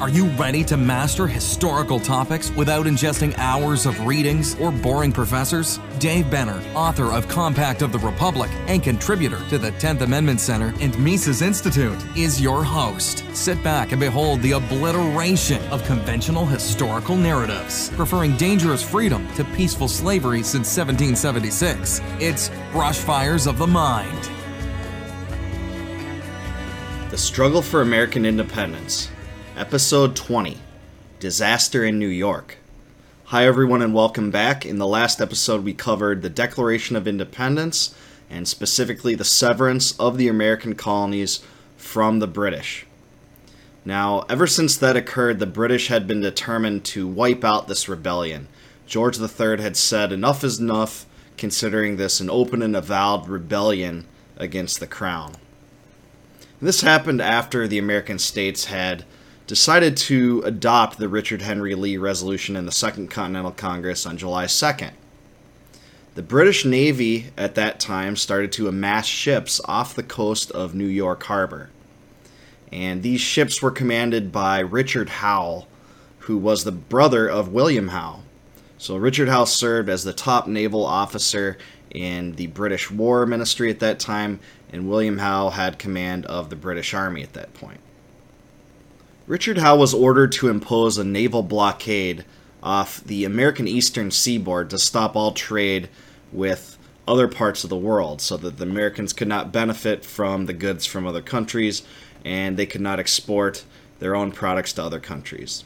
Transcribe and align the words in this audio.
Are 0.00 0.08
you 0.08 0.28
ready 0.28 0.64
to 0.64 0.78
master 0.78 1.26
historical 1.26 2.00
topics 2.00 2.50
without 2.52 2.86
ingesting 2.86 3.36
hours 3.36 3.84
of 3.84 4.06
readings 4.06 4.58
or 4.58 4.72
boring 4.72 5.12
professors? 5.12 5.78
Dave 5.98 6.30
Benner, 6.30 6.58
author 6.74 7.12
of 7.12 7.28
Compact 7.28 7.82
of 7.82 7.92
the 7.92 7.98
Republic 7.98 8.50
and 8.66 8.82
contributor 8.82 9.38
to 9.50 9.58
the 9.58 9.72
10th 9.72 10.00
Amendment 10.00 10.40
Center 10.40 10.72
and 10.80 10.98
Mises 10.98 11.42
Institute, 11.42 11.98
is 12.16 12.40
your 12.40 12.64
host. 12.64 13.26
Sit 13.36 13.62
back 13.62 13.92
and 13.92 14.00
behold 14.00 14.40
the 14.40 14.52
obliteration 14.52 15.62
of 15.70 15.84
conventional 15.84 16.46
historical 16.46 17.14
narratives, 17.14 17.90
preferring 17.90 18.38
dangerous 18.38 18.82
freedom 18.82 19.30
to 19.34 19.44
peaceful 19.54 19.86
slavery 19.86 20.42
since 20.42 20.74
1776. 20.74 22.00
It's 22.18 22.48
Brushfires 22.72 23.46
of 23.46 23.58
the 23.58 23.66
Mind. 23.66 24.30
The 27.10 27.18
Struggle 27.18 27.60
for 27.60 27.82
American 27.82 28.24
Independence 28.24 29.10
Episode 29.60 30.16
20 30.16 30.56
Disaster 31.18 31.84
in 31.84 31.98
New 31.98 32.08
York. 32.08 32.56
Hi, 33.24 33.44
everyone, 33.44 33.82
and 33.82 33.92
welcome 33.92 34.30
back. 34.30 34.64
In 34.64 34.78
the 34.78 34.86
last 34.86 35.20
episode, 35.20 35.64
we 35.64 35.74
covered 35.74 36.22
the 36.22 36.30
Declaration 36.30 36.96
of 36.96 37.06
Independence 37.06 37.94
and 38.30 38.48
specifically 38.48 39.14
the 39.14 39.22
severance 39.22 39.92
of 40.00 40.16
the 40.16 40.28
American 40.28 40.74
colonies 40.76 41.40
from 41.76 42.20
the 42.20 42.26
British. 42.26 42.86
Now, 43.84 44.24
ever 44.30 44.46
since 44.46 44.78
that 44.78 44.96
occurred, 44.96 45.40
the 45.40 45.46
British 45.46 45.88
had 45.88 46.06
been 46.06 46.22
determined 46.22 46.82
to 46.86 47.06
wipe 47.06 47.44
out 47.44 47.68
this 47.68 47.86
rebellion. 47.86 48.48
George 48.86 49.20
III 49.20 49.60
had 49.60 49.76
said 49.76 50.10
enough 50.10 50.42
is 50.42 50.58
enough, 50.58 51.04
considering 51.36 51.98
this 51.98 52.18
an 52.18 52.30
open 52.30 52.62
and 52.62 52.74
avowed 52.74 53.28
rebellion 53.28 54.06
against 54.38 54.80
the 54.80 54.86
crown. 54.86 55.34
This 56.62 56.80
happened 56.80 57.20
after 57.20 57.68
the 57.68 57.76
American 57.76 58.18
states 58.18 58.64
had 58.64 59.04
decided 59.50 59.96
to 59.96 60.40
adopt 60.44 60.96
the 60.96 61.08
Richard 61.08 61.42
Henry 61.42 61.74
Lee 61.74 61.96
resolution 61.96 62.54
in 62.54 62.66
the 62.66 62.70
Second 62.70 63.10
Continental 63.10 63.50
Congress 63.50 64.06
on 64.06 64.16
July 64.16 64.44
2nd. 64.44 64.92
The 66.14 66.22
British 66.22 66.64
Navy 66.64 67.32
at 67.36 67.56
that 67.56 67.80
time 67.80 68.14
started 68.14 68.52
to 68.52 68.68
amass 68.68 69.06
ships 69.06 69.60
off 69.64 69.92
the 69.92 70.04
coast 70.04 70.52
of 70.52 70.76
New 70.76 70.86
York 70.86 71.24
Harbor. 71.24 71.68
And 72.70 73.02
these 73.02 73.20
ships 73.20 73.60
were 73.60 73.72
commanded 73.72 74.30
by 74.30 74.60
Richard 74.60 75.08
Howe, 75.08 75.66
who 76.20 76.38
was 76.38 76.62
the 76.62 76.70
brother 76.70 77.28
of 77.28 77.48
William 77.48 77.88
Howe. 77.88 78.20
So 78.78 78.94
Richard 78.94 79.28
Howe 79.28 79.46
served 79.46 79.88
as 79.88 80.04
the 80.04 80.12
top 80.12 80.46
naval 80.46 80.86
officer 80.86 81.58
in 81.90 82.36
the 82.36 82.46
British 82.46 82.88
War 82.88 83.26
Ministry 83.26 83.68
at 83.68 83.80
that 83.80 83.98
time, 83.98 84.38
and 84.72 84.88
William 84.88 85.18
Howe 85.18 85.50
had 85.50 85.80
command 85.80 86.24
of 86.26 86.50
the 86.50 86.56
British 86.56 86.94
Army 86.94 87.24
at 87.24 87.32
that 87.32 87.52
point. 87.52 87.80
Richard 89.30 89.58
Howe 89.58 89.76
was 89.76 89.94
ordered 89.94 90.32
to 90.32 90.48
impose 90.48 90.98
a 90.98 91.04
naval 91.04 91.44
blockade 91.44 92.24
off 92.64 93.00
the 93.04 93.24
American 93.24 93.68
eastern 93.68 94.10
seaboard 94.10 94.68
to 94.70 94.76
stop 94.76 95.14
all 95.14 95.30
trade 95.30 95.88
with 96.32 96.76
other 97.06 97.28
parts 97.28 97.62
of 97.62 97.70
the 97.70 97.76
world 97.76 98.20
so 98.20 98.36
that 98.38 98.56
the 98.56 98.64
Americans 98.64 99.12
could 99.12 99.28
not 99.28 99.52
benefit 99.52 100.04
from 100.04 100.46
the 100.46 100.52
goods 100.52 100.84
from 100.84 101.06
other 101.06 101.22
countries 101.22 101.84
and 102.24 102.56
they 102.56 102.66
could 102.66 102.80
not 102.80 102.98
export 102.98 103.64
their 104.00 104.16
own 104.16 104.32
products 104.32 104.72
to 104.72 104.82
other 104.82 104.98
countries. 104.98 105.64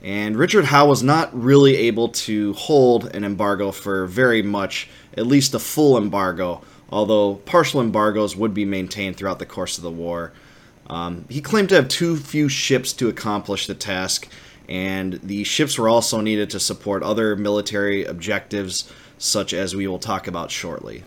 And 0.00 0.36
Richard 0.36 0.66
Howe 0.66 0.86
was 0.86 1.02
not 1.02 1.36
really 1.36 1.74
able 1.74 2.10
to 2.10 2.52
hold 2.52 3.06
an 3.06 3.24
embargo 3.24 3.72
for 3.72 4.06
very 4.06 4.42
much, 4.42 4.88
at 5.16 5.26
least 5.26 5.54
a 5.54 5.58
full 5.58 5.98
embargo, 5.98 6.62
although 6.88 7.34
partial 7.34 7.80
embargoes 7.80 8.36
would 8.36 8.54
be 8.54 8.64
maintained 8.64 9.16
throughout 9.16 9.40
the 9.40 9.44
course 9.44 9.76
of 9.76 9.82
the 9.82 9.90
war 9.90 10.30
um, 10.90 11.24
he 11.28 11.40
claimed 11.40 11.68
to 11.68 11.76
have 11.76 11.86
too 11.86 12.16
few 12.16 12.48
ships 12.48 12.92
to 12.94 13.08
accomplish 13.08 13.68
the 13.68 13.74
task, 13.74 14.28
and 14.68 15.14
the 15.22 15.44
ships 15.44 15.78
were 15.78 15.88
also 15.88 16.20
needed 16.20 16.50
to 16.50 16.58
support 16.58 17.04
other 17.04 17.36
military 17.36 18.04
objectives, 18.04 18.90
such 19.16 19.54
as 19.54 19.74
we 19.74 19.86
will 19.86 20.00
talk 20.00 20.26
about 20.26 20.50
shortly. 20.50 21.04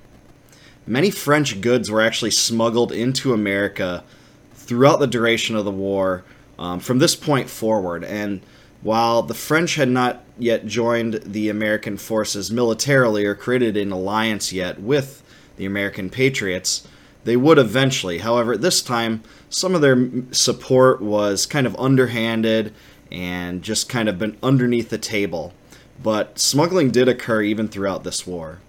Many 0.88 1.12
French 1.12 1.60
goods 1.60 1.92
were 1.92 2.02
actually 2.02 2.32
smuggled 2.32 2.94
into 2.94 3.34
America 3.34 4.06
throughout 4.54 5.02
the 5.02 5.08
duration 5.08 5.58
of 5.58 5.66
the 5.66 5.72
war 5.72 6.24
um, 6.58 6.80
from 6.80 7.00
this 7.00 7.16
point 7.16 7.50
forward, 7.50 8.06
and 8.06 8.40
while 8.84 9.22
the 9.22 9.34
French 9.34 9.76
had 9.76 9.90
not 9.90 10.24
yet 10.40 10.66
joined 10.66 11.16
the 11.26 11.50
American 11.50 11.98
forces 11.98 12.50
militarily 12.50 13.26
or 13.26 13.36
created 13.36 13.76
an 13.76 13.92
alliance 13.92 14.54
yet 14.54 14.80
with 14.80 15.22
the 15.58 15.66
American 15.66 16.10
Patriots, 16.10 16.88
they 17.24 17.38
would 17.38 17.58
eventually. 17.58 18.20
However, 18.20 18.58
this 18.58 18.82
time, 18.82 19.24
some 19.50 19.76
of 19.76 19.82
their 19.82 20.10
support 20.32 21.02
was 21.02 21.46
kind 21.46 21.66
of 21.66 21.76
underhanded 21.78 22.74
and 23.12 23.62
just 23.62 23.90
kind 23.90 24.10
of 24.10 24.18
been 24.18 24.38
underneath 24.42 24.90
the 24.90 24.98
table. 24.98 25.54
But 26.02 26.40
smuggling 26.40 26.92
did 26.92 27.08
occur 27.08 27.42
even 27.42 27.68
throughout 27.68 28.04
this 28.04 28.26
war. 28.28 28.60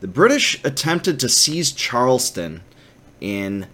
The 0.00 0.08
British 0.08 0.62
attempted 0.64 1.18
to 1.20 1.28
seize 1.28 1.72
Charleston 1.72 2.62
in 3.20 3.66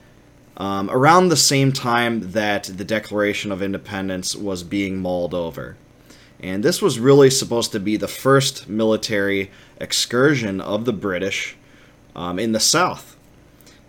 um, 0.57 0.91
around 0.91 1.29
the 1.29 1.37
same 1.37 1.73
time 1.73 2.33
that 2.33 2.65
the 2.65 2.85
Declaration 2.85 3.51
of 3.51 3.63
Independence 3.63 4.37
was 4.37 4.63
being 4.63 4.99
mulled 4.99 5.35
over. 5.35 5.77
And 6.41 6.63
this 6.65 6.83
was 6.83 6.99
really 6.99 7.31
supposed 7.31 7.73
to 7.73 7.81
be 7.81 7.97
the 7.97 8.09
first 8.09 8.69
military 8.69 9.51
excursion 9.81 10.61
of 10.61 10.85
the 10.85 10.93
British 10.93 11.57
um, 12.15 12.39
in 12.39 12.53
the 12.53 12.61
South. 12.61 13.17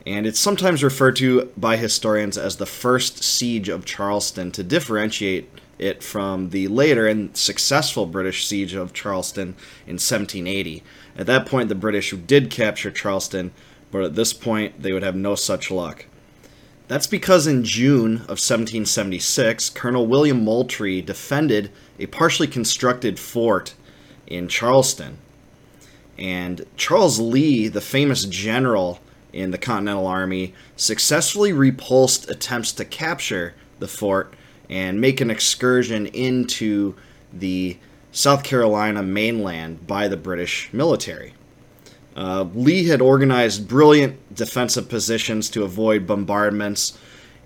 And 0.05 0.27
it's 0.27 0.39
sometimes 0.39 0.83
referred 0.83 1.15
to 1.17 1.51
by 1.55 1.77
historians 1.77 2.37
as 2.37 2.57
the 2.57 2.65
first 2.65 3.23
siege 3.23 3.69
of 3.69 3.85
Charleston 3.85 4.51
to 4.51 4.63
differentiate 4.63 5.49
it 5.79 6.03
from 6.03 6.49
the 6.49 6.67
later 6.67 7.07
and 7.07 7.35
successful 7.35 8.05
British 8.05 8.45
siege 8.45 8.73
of 8.73 8.93
Charleston 8.93 9.55
in 9.85 9.95
1780. 9.95 10.83
At 11.17 11.25
that 11.27 11.45
point, 11.45 11.69
the 11.69 11.75
British 11.75 12.11
did 12.11 12.49
capture 12.49 12.91
Charleston, 12.91 13.51
but 13.91 14.03
at 14.03 14.15
this 14.15 14.33
point, 14.33 14.81
they 14.81 14.93
would 14.93 15.03
have 15.03 15.15
no 15.15 15.35
such 15.35 15.71
luck. 15.71 16.05
That's 16.87 17.07
because 17.07 17.47
in 17.47 17.63
June 17.63 18.15
of 18.15 18.39
1776, 18.39 19.69
Colonel 19.69 20.05
William 20.05 20.43
Moultrie 20.43 21.01
defended 21.01 21.71
a 21.97 22.07
partially 22.07 22.47
constructed 22.47 23.19
fort 23.19 23.73
in 24.27 24.47
Charleston. 24.47 25.17
And 26.17 26.65
Charles 26.77 27.19
Lee, 27.19 27.67
the 27.67 27.81
famous 27.81 28.25
general 28.25 28.99
in 29.31 29.51
the 29.51 29.57
Continental 29.57 30.05
Army, 30.05 30.53
successfully 30.75 31.51
repulsed 31.51 32.29
attempts 32.29 32.71
to 32.73 32.85
capture 32.85 33.55
the 33.79 33.87
fort 33.87 34.33
and 34.69 35.01
make 35.01 35.21
an 35.21 35.31
excursion 35.31 36.07
into 36.07 36.95
the 37.31 37.77
South 38.11 38.43
Carolina 38.43 39.01
mainland 39.01 39.87
by 39.87 40.07
the 40.07 40.17
British 40.17 40.71
military. 40.71 41.33
Uh, 42.15 42.45
Lee 42.53 42.87
had 42.87 43.01
organized 43.01 43.67
brilliant 43.67 44.35
defensive 44.35 44.87
positions 44.87 45.49
to 45.49 45.63
avoid 45.63 46.05
bombardments, 46.05 46.97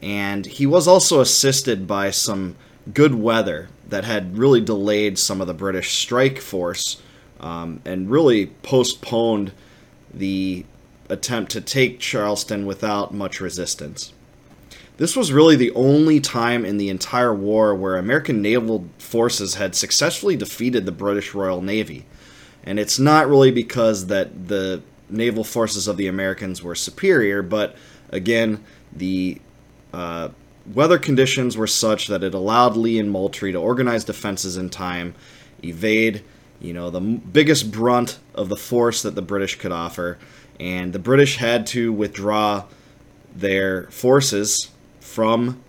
and 0.01 0.45
he 0.45 0.65
was 0.65 0.87
also 0.87 1.21
assisted 1.21 1.87
by 1.87 2.11
some 2.11 2.55
good 2.93 3.15
weather 3.15 3.69
that 3.87 4.03
had 4.03 4.37
really 4.37 4.61
delayed 4.61 5.17
some 5.17 5.39
of 5.39 5.47
the 5.47 5.53
British 5.53 5.97
strike 5.97 6.39
force 6.39 7.01
um, 7.39 7.81
and 7.85 8.09
really 8.09 8.47
postponed 8.63 9.51
the 10.13 10.65
attempt 11.09 11.51
to 11.51 11.61
take 11.61 11.99
Charleston 11.99 12.65
without 12.65 13.13
much 13.13 13.39
resistance. 13.39 14.13
This 14.97 15.15
was 15.15 15.31
really 15.31 15.55
the 15.55 15.71
only 15.71 16.19
time 16.19 16.65
in 16.65 16.77
the 16.77 16.89
entire 16.89 17.33
war 17.33 17.75
where 17.75 17.97
American 17.97 18.41
naval 18.41 18.89
forces 18.97 19.55
had 19.55 19.75
successfully 19.75 20.35
defeated 20.35 20.85
the 20.85 20.91
British 20.91 21.33
Royal 21.35 21.61
Navy. 21.61 22.05
And 22.63 22.79
it's 22.79 22.97
not 22.97 23.29
really 23.29 23.51
because 23.51 24.07
that 24.07 24.47
the 24.47 24.81
naval 25.09 25.43
forces 25.43 25.87
of 25.87 25.97
the 25.97 26.07
Americans 26.07 26.63
were 26.63 26.75
superior, 26.75 27.41
but 27.41 27.75
again, 28.09 28.63
the 28.91 29.39
uh, 29.93 30.29
weather 30.73 30.97
conditions 30.97 31.55
were 31.55 31.67
such 31.67 32.07
that 32.07 32.23
it 32.23 32.33
allowed 32.33 32.75
Lee 32.75 32.99
and 32.99 33.11
Moultrie 33.11 33.51
to 33.51 33.57
organize 33.59 34.03
defenses 34.03 34.57
in 34.57 34.69
time, 34.69 35.13
evade 35.63 36.23
you 36.59 36.73
know, 36.73 36.89
the 36.89 37.01
biggest 37.01 37.71
brunt 37.71 38.19
of 38.33 38.49
the 38.49 38.55
force 38.55 39.01
that 39.03 39.15
the 39.15 39.21
British 39.21 39.55
could 39.55 39.71
offer, 39.71 40.17
and 40.59 40.93
the 40.93 40.99
British 40.99 41.37
had 41.37 41.67
to 41.67 41.93
withdraw 41.93 42.65
their 43.35 43.83
forces 43.91 44.71
from 44.99 45.61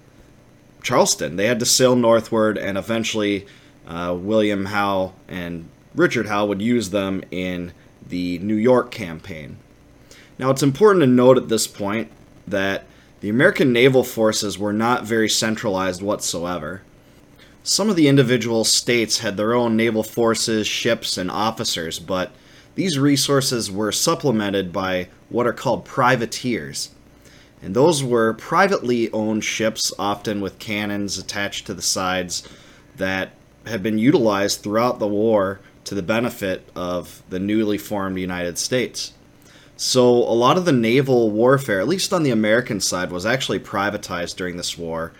Charleston. 0.82 1.36
They 1.36 1.46
had 1.46 1.60
to 1.60 1.66
sail 1.66 1.94
northward, 1.94 2.56
and 2.56 2.78
eventually 2.78 3.46
uh, 3.86 4.16
William 4.18 4.66
Howe 4.66 5.12
and 5.28 5.68
Richard 5.94 6.26
Howe 6.26 6.46
would 6.46 6.62
use 6.62 6.90
them 6.90 7.22
in 7.30 7.72
the 8.06 8.38
New 8.38 8.54
York 8.54 8.90
campaign. 8.90 9.58
Now, 10.38 10.50
it's 10.50 10.62
important 10.62 11.02
to 11.02 11.06
note 11.06 11.36
at 11.36 11.48
this 11.48 11.66
point 11.66 12.10
that 12.46 12.84
the 13.20 13.28
American 13.28 13.72
naval 13.72 14.04
forces 14.04 14.58
were 14.58 14.72
not 14.72 15.04
very 15.04 15.28
centralized 15.28 16.00
whatsoever. 16.00 16.82
Some 17.68 17.90
of 17.90 17.96
the 17.96 18.08
individual 18.08 18.64
states 18.64 19.18
had 19.18 19.36
their 19.36 19.52
own 19.52 19.76
naval 19.76 20.02
forces, 20.02 20.66
ships, 20.66 21.18
and 21.18 21.30
officers, 21.30 21.98
but 21.98 22.32
these 22.76 22.98
resources 22.98 23.70
were 23.70 23.92
supplemented 23.92 24.72
by 24.72 25.08
what 25.28 25.46
are 25.46 25.52
called 25.52 25.84
privateers. 25.84 26.88
And 27.60 27.76
those 27.76 28.02
were 28.02 28.32
privately 28.32 29.12
owned 29.12 29.44
ships, 29.44 29.92
often 29.98 30.40
with 30.40 30.58
cannons 30.58 31.18
attached 31.18 31.66
to 31.66 31.74
the 31.74 31.82
sides, 31.82 32.42
that 32.96 33.32
had 33.66 33.82
been 33.82 33.98
utilized 33.98 34.62
throughout 34.62 34.98
the 34.98 35.06
war 35.06 35.60
to 35.84 35.94
the 35.94 36.00
benefit 36.00 36.66
of 36.74 37.22
the 37.28 37.38
newly 37.38 37.76
formed 37.76 38.18
United 38.18 38.56
States. 38.56 39.12
So, 39.76 40.08
a 40.08 40.32
lot 40.32 40.56
of 40.56 40.64
the 40.64 40.72
naval 40.72 41.30
warfare, 41.30 41.80
at 41.80 41.88
least 41.88 42.14
on 42.14 42.22
the 42.22 42.30
American 42.30 42.80
side, 42.80 43.12
was 43.12 43.26
actually 43.26 43.60
privatized 43.60 44.36
during 44.36 44.56
this 44.56 44.78
war. 44.78 45.12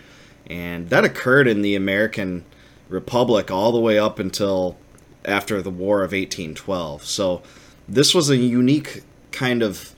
And 0.49 0.89
that 0.89 1.05
occurred 1.05 1.47
in 1.47 1.61
the 1.61 1.75
American 1.75 2.45
Republic 2.87 3.51
all 3.51 3.71
the 3.71 3.79
way 3.79 3.99
up 3.99 4.19
until 4.19 4.77
after 5.25 5.61
the 5.61 5.69
War 5.69 5.97
of 5.97 6.11
1812. 6.11 7.05
So, 7.05 7.41
this 7.87 8.13
was 8.13 8.29
a 8.29 8.37
unique 8.37 9.03
kind 9.31 9.63
of 9.63 9.93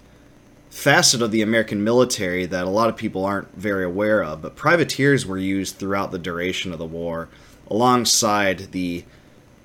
facet 0.70 1.22
of 1.22 1.32
the 1.32 1.42
American 1.42 1.84
military 1.84 2.46
that 2.46 2.66
a 2.66 2.70
lot 2.70 2.90
of 2.90 2.96
people 2.96 3.26
aren't 3.26 3.54
very 3.56 3.84
aware 3.84 4.24
of. 4.24 4.42
But 4.42 4.56
privateers 4.56 5.26
were 5.26 5.38
used 5.38 5.76
throughout 5.76 6.12
the 6.12 6.20
duration 6.20 6.72
of 6.72 6.80
the 6.80 6.86
war 6.86 7.28
alongside 7.70 8.72
the 8.72 9.04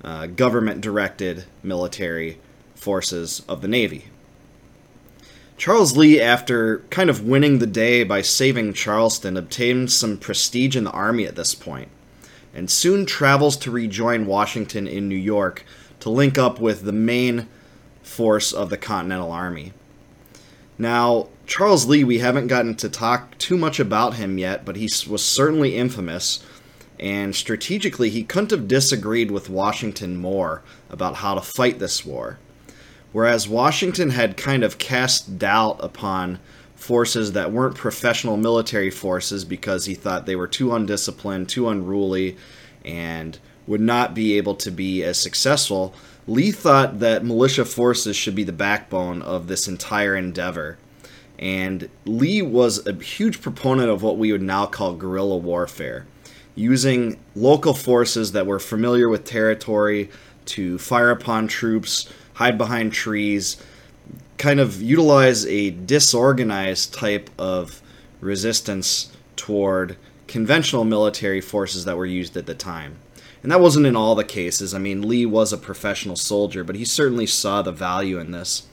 uh, 0.03 0.27
government 0.27 0.81
directed 0.81 1.45
military 1.63 2.39
forces 2.75 3.41
of 3.47 3.61
the 3.61 3.67
Navy. 3.67 4.05
Charles 5.57 5.97
Lee, 5.97 6.21
after 6.21 6.79
kind 6.91 7.09
of 7.09 7.25
winning 7.25 7.57
the 7.57 7.67
day 7.67 8.03
by 8.03 8.21
saving 8.21 8.73
Charleston, 8.73 9.35
obtained 9.35 9.91
some 9.91 10.17
prestige 10.17 10.75
in 10.75 10.83
the 10.83 10.91
Army 10.91 11.25
at 11.25 11.35
this 11.35 11.55
point, 11.55 11.89
and 12.53 12.69
soon 12.69 13.05
travels 13.05 13.57
to 13.57 13.71
rejoin 13.71 14.27
Washington 14.27 14.87
in 14.87 15.09
New 15.09 15.15
York 15.15 15.65
to 15.99 16.11
link 16.11 16.37
up 16.37 16.59
with 16.59 16.83
the 16.83 16.91
main 16.91 17.47
force 18.03 18.53
of 18.53 18.69
the 18.69 18.77
Continental 18.77 19.31
Army. 19.31 19.73
Now, 20.77 21.29
Charles 21.47 21.87
Lee, 21.87 22.03
we 22.03 22.19
haven't 22.19 22.47
gotten 22.47 22.75
to 22.75 22.89
talk 22.89 23.35
too 23.39 23.57
much 23.57 23.79
about 23.79 24.13
him 24.13 24.37
yet, 24.37 24.63
but 24.63 24.75
he 24.75 24.87
was 25.09 25.25
certainly 25.25 25.75
infamous 25.75 26.43
and 26.99 27.35
strategically, 27.35 28.09
he 28.09 28.23
couldn't 28.23 28.51
have 28.51 28.67
disagreed 28.67 29.29
with 29.29 29.49
Washington 29.49 30.17
more 30.17 30.63
about 30.89 31.15
how 31.17 31.35
to 31.35 31.41
fight 31.41 31.79
this 31.79 32.05
war. 32.05 32.39
Whereas 33.11 33.47
Washington 33.47 34.11
had 34.11 34.37
kind 34.37 34.63
of 34.63 34.77
cast 34.77 35.39
doubt 35.39 35.79
upon 35.81 36.39
forces 36.75 37.31
that 37.31 37.51
weren't 37.51 37.75
professional 37.75 38.37
military 38.37 38.91
forces 38.91 39.43
because 39.43 39.85
he 39.85 39.95
thought 39.95 40.25
they 40.25 40.35
were 40.35 40.47
too 40.47 40.73
undisciplined, 40.73 41.49
too 41.49 41.69
unruly, 41.69 42.37
and 42.85 43.39
would 43.65 43.81
not 43.81 44.13
be 44.13 44.37
able 44.37 44.55
to 44.55 44.71
be 44.71 45.03
as 45.03 45.19
successful, 45.19 45.93
Lee 46.27 46.51
thought 46.51 46.99
that 46.99 47.25
militia 47.25 47.65
forces 47.65 48.15
should 48.15 48.35
be 48.35 48.43
the 48.43 48.51
backbone 48.51 49.21
of 49.21 49.47
this 49.47 49.67
entire 49.67 50.15
endeavor. 50.15 50.77
And 51.39 51.89
Lee 52.05 52.41
was 52.41 52.85
a 52.85 52.93
huge 52.93 53.41
proponent 53.41 53.89
of 53.89 54.03
what 54.03 54.17
we 54.17 54.31
would 54.31 54.41
now 54.41 54.65
call 54.65 54.95
guerrilla 54.95 55.37
warfare 55.37 56.05
using 56.55 57.19
local 57.35 57.73
forces 57.73 58.31
that 58.31 58.47
were 58.47 58.59
familiar 58.59 59.07
with 59.07 59.23
territory 59.23 60.09
to 60.45 60.79
fire 60.79 61.11
upon 61.11 61.47
troops, 61.47 62.09
hide 62.37 62.57
behind 62.57 62.93
trees, 62.93 63.57
kind 64.37 64.59
of 64.59 64.79
utilize 64.79 65.43
a 65.47 65.71
disorganized 65.71 66.93
type 66.93 67.31
of 67.39 67.81
resistance 68.21 69.11
toward 69.35 69.97
conventional 70.27 70.83
military 70.83 71.41
forces 71.41 71.85
that 71.85 71.97
were 71.97 72.05
used 72.05 72.37
at 72.37 72.45
the 72.45 72.53
time. 72.53 72.97
And 73.41 73.51
that 73.51 73.59
wasn't 73.59 73.87
in 73.87 73.95
all 73.95 74.13
the 74.13 74.23
cases. 74.23 74.75
I 74.75 74.77
mean, 74.77 75.07
Lee 75.07 75.25
was 75.25 75.51
a 75.51 75.57
professional 75.57 76.15
soldier, 76.15 76.63
but 76.63 76.75
he 76.75 76.85
certainly 76.85 77.25
saw 77.25 77.63
the 77.63 77.71
value 77.71 78.19
in 78.19 78.31
this. 78.31 78.67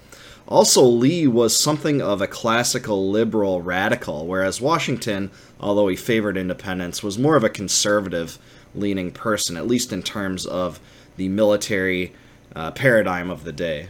Also, 0.46 0.82
Lee 0.82 1.26
was 1.26 1.58
something 1.58 2.02
of 2.02 2.20
a 2.20 2.26
classical 2.26 3.10
liberal 3.10 3.62
radical, 3.62 4.26
whereas 4.26 4.60
Washington, 4.60 5.30
although 5.58 5.88
he 5.88 5.96
favored 5.96 6.36
independence, 6.36 7.02
was 7.02 7.18
more 7.18 7.36
of 7.36 7.44
a 7.44 7.48
conservative 7.48 8.38
leaning 8.74 9.10
person, 9.10 9.56
at 9.56 9.66
least 9.66 9.90
in 9.90 10.02
terms 10.02 10.44
of 10.44 10.80
the 11.16 11.28
military 11.28 12.12
uh, 12.54 12.70
paradigm 12.70 13.30
of 13.30 13.44
the 13.44 13.52
day. 13.52 13.88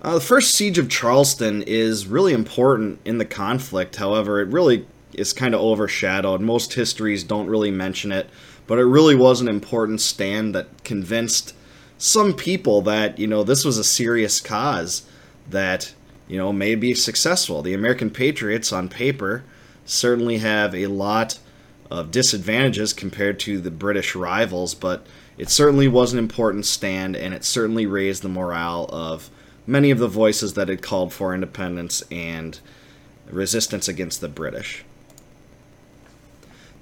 Uh, 0.00 0.14
the 0.14 0.20
first 0.20 0.54
siege 0.54 0.78
of 0.78 0.88
Charleston 0.88 1.62
is 1.62 2.06
really 2.06 2.32
important 2.32 3.00
in 3.04 3.18
the 3.18 3.24
conflict, 3.24 3.96
however, 3.96 4.40
it 4.40 4.48
really 4.48 4.86
is 5.12 5.32
kind 5.32 5.54
of 5.54 5.60
overshadowed. 5.60 6.40
Most 6.40 6.74
histories 6.74 7.24
don't 7.24 7.48
really 7.48 7.72
mention 7.72 8.12
it, 8.12 8.30
but 8.66 8.78
it 8.78 8.84
really 8.84 9.16
was 9.16 9.40
an 9.40 9.48
important 9.48 10.00
stand 10.00 10.54
that 10.54 10.84
convinced 10.84 11.54
some 11.98 12.32
people 12.32 12.80
that 12.82 13.18
you 13.18 13.26
know 13.26 13.42
this 13.42 13.64
was 13.64 13.76
a 13.76 13.84
serious 13.84 14.40
cause 14.40 15.02
that 15.50 15.92
you 16.28 16.38
know 16.38 16.52
may 16.52 16.76
be 16.76 16.94
successful. 16.94 17.60
The 17.60 17.74
American 17.74 18.10
patriots, 18.10 18.72
on 18.72 18.88
paper, 18.88 19.42
certainly 19.84 20.38
have 20.38 20.74
a 20.74 20.86
lot 20.86 21.40
of 21.90 22.10
disadvantages 22.10 22.92
compared 22.92 23.40
to 23.40 23.60
the 23.60 23.70
British 23.70 24.14
rivals, 24.14 24.74
but 24.74 25.06
it 25.38 25.48
certainly 25.48 25.88
was 25.88 26.12
an 26.12 26.18
important 26.18 26.66
stand, 26.66 27.16
and 27.16 27.32
it 27.32 27.44
certainly 27.44 27.86
raised 27.86 28.22
the 28.22 28.28
morale 28.28 28.86
of 28.92 29.30
many 29.66 29.90
of 29.90 29.98
the 29.98 30.08
voices 30.08 30.54
that 30.54 30.68
had 30.68 30.82
called 30.82 31.12
for 31.12 31.32
independence 31.32 32.02
and 32.10 32.58
resistance 33.30 33.86
against 33.86 34.20
the 34.20 34.28
British. 34.28 34.84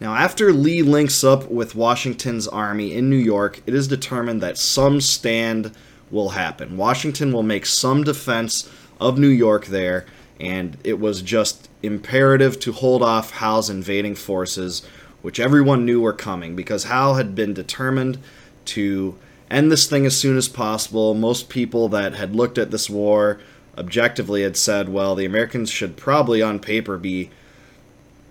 Now, 0.00 0.14
after 0.14 0.53
Lee 0.53 0.82
links 0.82 1.25
up 1.25 1.50
with 1.50 1.75
Washington's 1.75 2.47
army 2.49 2.94
in 2.94 3.08
New 3.08 3.17
York, 3.17 3.62
it 3.67 3.75
is 3.75 3.88
determined 3.88 4.43
that 4.43 4.58
some 4.58 5.00
stand 5.00 5.73
will 6.11 6.31
happen. 6.31 6.76
Washington 6.76 7.32
will 7.32 7.43
make 7.43 7.67
some 7.67 8.05
defense 8.05 8.70
of 9.00 9.19
New 9.19 9.29
York 9.29 9.67
there, 9.67 10.06
and 10.38 10.76
it 10.85 11.00
was 11.00 11.23
just 11.23 11.69
imperative 11.82 12.61
to 12.61 12.73
hold 12.73 13.03
off 13.03 13.32
Howe's 13.32 13.70
invading 13.70 14.15
forces, 14.15 14.86
which 15.22 15.41
everyone 15.41 15.84
knew 15.84 16.01
were 16.01 16.13
coming, 16.13 16.55
because 16.55 16.84
Howe 16.84 17.15
had 17.15 17.34
been 17.34 17.55
determined 17.55 18.19
to 18.67 19.19
end 19.51 19.70
this 19.70 19.87
thing 19.87 20.06
as 20.06 20.17
soon 20.17 20.37
as 20.37 20.49
possible. 20.49 21.15
Most 21.15 21.49
people 21.49 21.89
that 21.91 22.15
had 22.15 22.35
looked 22.35 22.58
at 22.58 22.70
this 22.70 22.91
war 22.91 23.41
objectively 23.79 24.43
had 24.43 24.56
said, 24.56 24.89
well, 24.89 25.15
the 25.15 25.25
Americans 25.25 25.70
should 25.70 25.96
probably, 25.96 26.43
on 26.43 26.58
paper, 26.58 26.99
be 26.99 27.31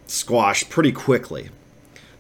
squashed 0.08 0.70
pretty 0.70 0.92
quickly. 0.92 1.50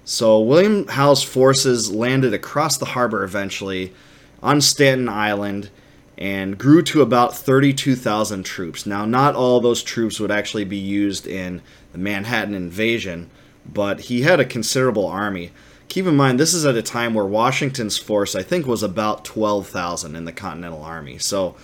So 0.04 0.40
William 0.40 0.88
Howe's 0.88 1.24
forces 1.24 1.92
landed 1.92 2.34
across 2.34 2.78
the 2.78 2.86
harbor 2.86 3.24
eventually 3.24 3.94
on 4.42 4.62
Staten 4.62 5.10
Island 5.10 5.70
and 6.18 6.58
grew 6.58 6.82
to 6.84 7.02
about 7.02 7.36
32,000 7.36 8.44
troops. 8.44 8.86
Now, 8.86 9.06
not 9.06 9.36
all 9.36 9.60
those 9.60 9.84
troops 9.84 10.20
would 10.20 10.32
actually 10.32 10.64
be 10.64 10.78
used 10.78 11.28
in 11.28 11.62
the 11.92 11.98
Manhattan 11.98 12.54
invasion, 12.54 13.30
but 13.66 14.02
he 14.02 14.22
had 14.22 14.40
a 14.40 14.46
considerable 14.46 15.08
army. 15.08 15.52
Keep 15.88 16.08
in 16.08 16.15
mind, 16.15 16.39
this 16.39 16.54
is 16.54 16.65
at 16.65 16.75
a 16.75 16.82
time 16.82 17.13
where 17.13 17.25
Washington's 17.25 17.98
force, 17.98 18.36
I 18.36 18.44
think, 18.44 18.65
was 18.65 18.84
about 18.84 19.24
12,000 19.24 20.15
in 20.15 20.25
the 20.25 20.32
Continental 20.32 20.82
Army. 20.82 21.18
So, 21.18 21.56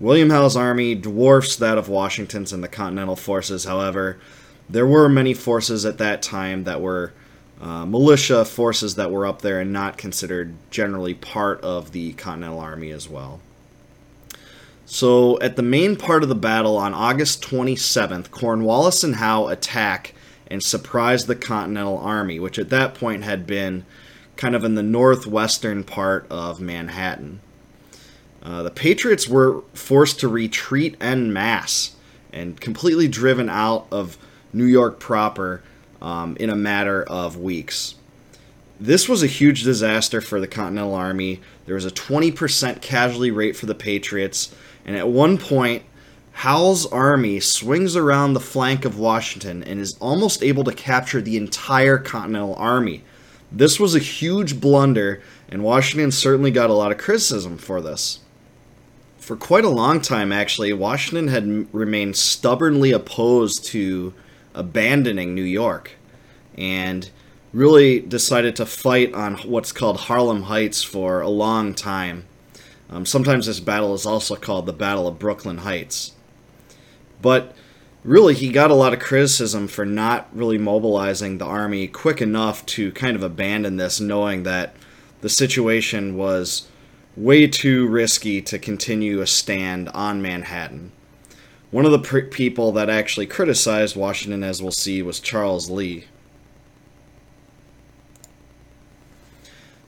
William 0.00 0.30
Howe's 0.30 0.56
army 0.56 0.94
dwarfs 0.94 1.56
that 1.56 1.76
of 1.76 1.88
Washington's 1.88 2.52
and 2.52 2.62
the 2.62 2.68
Continental 2.68 3.16
forces. 3.16 3.64
However, 3.64 4.18
there 4.68 4.86
were 4.86 5.08
many 5.08 5.34
forces 5.34 5.84
at 5.84 5.98
that 5.98 6.22
time 6.22 6.64
that 6.64 6.80
were 6.80 7.12
uh, 7.60 7.84
militia 7.84 8.44
forces 8.44 8.94
that 8.94 9.10
were 9.10 9.26
up 9.26 9.42
there 9.42 9.60
and 9.60 9.72
not 9.72 9.98
considered 9.98 10.54
generally 10.70 11.14
part 11.14 11.60
of 11.62 11.90
the 11.90 12.12
Continental 12.12 12.60
Army 12.60 12.90
as 12.90 13.08
well. 13.08 13.40
So, 14.86 15.38
at 15.40 15.56
the 15.56 15.62
main 15.62 15.96
part 15.96 16.22
of 16.22 16.28
the 16.28 16.34
battle 16.34 16.76
on 16.76 16.94
August 16.94 17.42
27th, 17.42 18.30
Cornwallis 18.30 19.04
and 19.04 19.16
Howe 19.16 19.48
attack 19.48 20.14
and 20.48 20.62
surprise 20.62 21.26
the 21.26 21.36
Continental 21.36 21.98
Army, 21.98 22.40
which 22.40 22.58
at 22.58 22.70
that 22.70 22.94
point 22.94 23.22
had 23.22 23.46
been 23.46 23.84
kind 24.36 24.54
of 24.56 24.64
in 24.64 24.74
the 24.74 24.82
northwestern 24.82 25.84
part 25.84 26.26
of 26.30 26.60
Manhattan. 26.60 27.40
Uh, 28.42 28.62
the 28.62 28.70
Patriots 28.70 29.28
were 29.28 29.62
forced 29.74 30.20
to 30.20 30.28
retreat 30.28 30.96
en 31.00 31.32
masse 31.32 31.96
and 32.32 32.60
completely 32.60 33.08
driven 33.08 33.48
out 33.48 33.86
of 33.90 34.16
New 34.52 34.64
York 34.64 34.98
proper 34.98 35.62
um, 36.00 36.36
in 36.38 36.50
a 36.50 36.56
matter 36.56 37.02
of 37.02 37.36
weeks. 37.36 37.96
This 38.80 39.08
was 39.08 39.22
a 39.22 39.26
huge 39.26 39.64
disaster 39.64 40.20
for 40.20 40.40
the 40.40 40.46
Continental 40.46 40.94
Army. 40.94 41.40
There 41.66 41.74
was 41.74 41.84
a 41.84 41.90
20% 41.90 42.80
casualty 42.80 43.32
rate 43.32 43.56
for 43.56 43.66
the 43.66 43.74
Patriots, 43.74 44.54
and 44.84 44.96
at 44.96 45.08
one 45.08 45.36
point, 45.36 45.82
Howe's 46.38 46.86
army 46.86 47.40
swings 47.40 47.96
around 47.96 48.32
the 48.32 48.38
flank 48.38 48.84
of 48.84 48.96
Washington 48.96 49.64
and 49.64 49.80
is 49.80 49.96
almost 49.98 50.40
able 50.40 50.62
to 50.62 50.72
capture 50.72 51.20
the 51.20 51.36
entire 51.36 51.98
Continental 51.98 52.54
Army. 52.54 53.02
This 53.50 53.80
was 53.80 53.96
a 53.96 53.98
huge 53.98 54.60
blunder, 54.60 55.20
and 55.48 55.64
Washington 55.64 56.12
certainly 56.12 56.52
got 56.52 56.70
a 56.70 56.74
lot 56.74 56.92
of 56.92 56.98
criticism 56.98 57.58
for 57.58 57.80
this. 57.80 58.20
For 59.18 59.34
quite 59.34 59.64
a 59.64 59.68
long 59.68 60.00
time, 60.00 60.30
actually, 60.30 60.72
Washington 60.72 61.26
had 61.26 61.74
remained 61.74 62.14
stubbornly 62.14 62.92
opposed 62.92 63.64
to 63.72 64.14
abandoning 64.54 65.34
New 65.34 65.42
York 65.42 65.96
and 66.56 67.10
really 67.52 67.98
decided 67.98 68.54
to 68.54 68.64
fight 68.64 69.12
on 69.12 69.38
what's 69.38 69.72
called 69.72 70.02
Harlem 70.02 70.42
Heights 70.42 70.84
for 70.84 71.20
a 71.20 71.28
long 71.28 71.74
time. 71.74 72.26
Um, 72.88 73.04
sometimes 73.04 73.46
this 73.46 73.58
battle 73.58 73.92
is 73.94 74.06
also 74.06 74.36
called 74.36 74.66
the 74.66 74.72
Battle 74.72 75.08
of 75.08 75.18
Brooklyn 75.18 75.58
Heights. 75.58 76.12
But 77.20 77.54
really, 78.04 78.34
he 78.34 78.50
got 78.50 78.70
a 78.70 78.74
lot 78.74 78.92
of 78.92 79.00
criticism 79.00 79.68
for 79.68 79.84
not 79.84 80.28
really 80.32 80.58
mobilizing 80.58 81.38
the 81.38 81.44
army 81.44 81.88
quick 81.88 82.20
enough 82.20 82.64
to 82.66 82.92
kind 82.92 83.16
of 83.16 83.22
abandon 83.22 83.76
this, 83.76 84.00
knowing 84.00 84.44
that 84.44 84.74
the 85.20 85.28
situation 85.28 86.16
was 86.16 86.68
way 87.16 87.46
too 87.46 87.86
risky 87.88 88.40
to 88.40 88.58
continue 88.58 89.20
a 89.20 89.26
stand 89.26 89.88
on 89.90 90.22
Manhattan. 90.22 90.92
One 91.70 91.84
of 91.84 91.90
the 91.92 91.98
pr- 91.98 92.20
people 92.20 92.72
that 92.72 92.88
actually 92.88 93.26
criticized 93.26 93.96
Washington, 93.96 94.42
as 94.42 94.62
we'll 94.62 94.72
see, 94.72 95.02
was 95.02 95.20
Charles 95.20 95.68
Lee. 95.68 96.04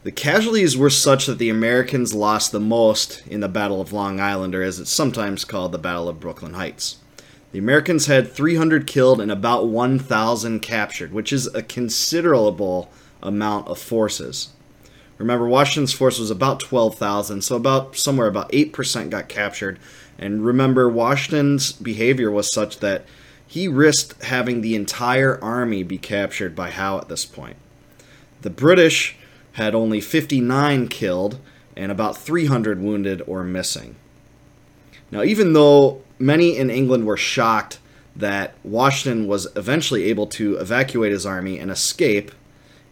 The 0.03 0.13
casualties 0.13 0.77
were 0.77 0.91
such 0.91 1.27
that 1.27 1.39
the 1.39 1.51
Americans 1.51 2.15
lost 2.15 2.53
the 2.53 2.61
most 2.61 3.23
in 3.27 3.41
the 3.41 3.49
Battle 3.49 3.81
of 3.81 3.93
Long 3.93 4.19
Island, 4.19 4.55
or 4.55 4.63
as 4.63 4.81
it's 4.81 4.91
sometimes 4.91 5.45
called, 5.45 5.73
the 5.73 5.79
Battle 5.79 6.09
of 6.09 6.21
Brooklyn 6.21 6.55
Heights. 6.55 6.97
The 7.53 7.59
Americans 7.59 8.07
had 8.07 8.33
300 8.33 8.87
killed 8.87 9.21
and 9.21 9.31
about 9.31 9.67
1,000 9.67 10.61
captured, 10.61 11.13
which 11.13 11.33
is 11.33 11.47
a 11.49 11.63
considerable 11.63 12.91
amount 13.23 13.67
of 13.69 13.79
forces. 13.79 14.51
Remember, 15.19 15.47
Washington's 15.47 15.93
force 15.93 16.19
was 16.19 16.31
about 16.31 16.61
12,000, 16.61 17.43
so 17.43 17.57
about 17.57 17.97
somewhere 17.97 18.29
about 18.29 18.51
8% 18.53 19.11
got 19.11 19.29
captured. 19.29 19.79
And 20.19 20.45
remember, 20.45 20.89
Washington's 20.89 21.73
behavior 21.73 22.31
was 22.31 22.53
such 22.53 22.79
that 22.79 23.05
he 23.47 23.67
risked 23.67 24.23
having 24.23 24.61
the 24.61 24.77
entire 24.77 25.43
army 25.43 25.83
be 25.83 25.99
captured 25.99 26.55
by 26.55 26.71
Howe 26.71 26.99
at 26.99 27.09
this 27.09 27.27
point. 27.27 27.57
The 28.43 28.51
British 28.51 29.17
had 29.53 29.75
only 29.75 30.01
59 30.01 30.89
killed 30.89 31.39
and 31.77 31.91
about 31.91 32.17
300 32.17 32.81
wounded 32.81 33.23
or 33.27 33.43
missing. 33.43 33.97
Now, 35.11 35.23
even 35.23 35.53
though 35.53 36.03
many 36.21 36.57
in 36.57 36.71
England 36.71 37.07
were 37.07 37.17
shocked 37.17 37.79
that 38.15 38.55
Washington 38.63 39.27
was 39.27 39.49
eventually 39.57 40.05
able 40.05 40.27
to 40.27 40.57
evacuate 40.57 41.13
his 41.13 41.25
army 41.25 41.59
and 41.59 41.71
escape 41.71 42.31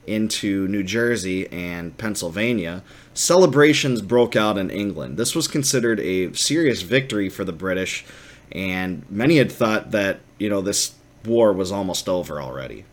into 0.06 0.66
New 0.68 0.82
Jersey 0.82 1.47
and 1.52 1.97
Pennsylvania, 1.99 2.82
celebrations 3.12 4.00
broke 4.00 4.35
out 4.35 4.56
in 4.56 4.70
England. 4.70 5.18
This 5.18 5.35
was 5.35 5.47
considered 5.47 6.00
a 6.00 6.32
serious 6.32 6.82
victory 6.82 7.28
for 7.28 7.44
the 7.44 7.52
British, 7.52 8.06
and 8.50 9.04
many 9.11 9.37
had 9.37 9.52
thought 9.52 9.90
that, 9.90 10.20
you 10.38 10.49
know, 10.49 10.62
this 10.62 10.94
war 11.26 11.52
was 11.52 11.70
almost 11.70 12.08
over 12.08 12.40
already. 12.40 12.87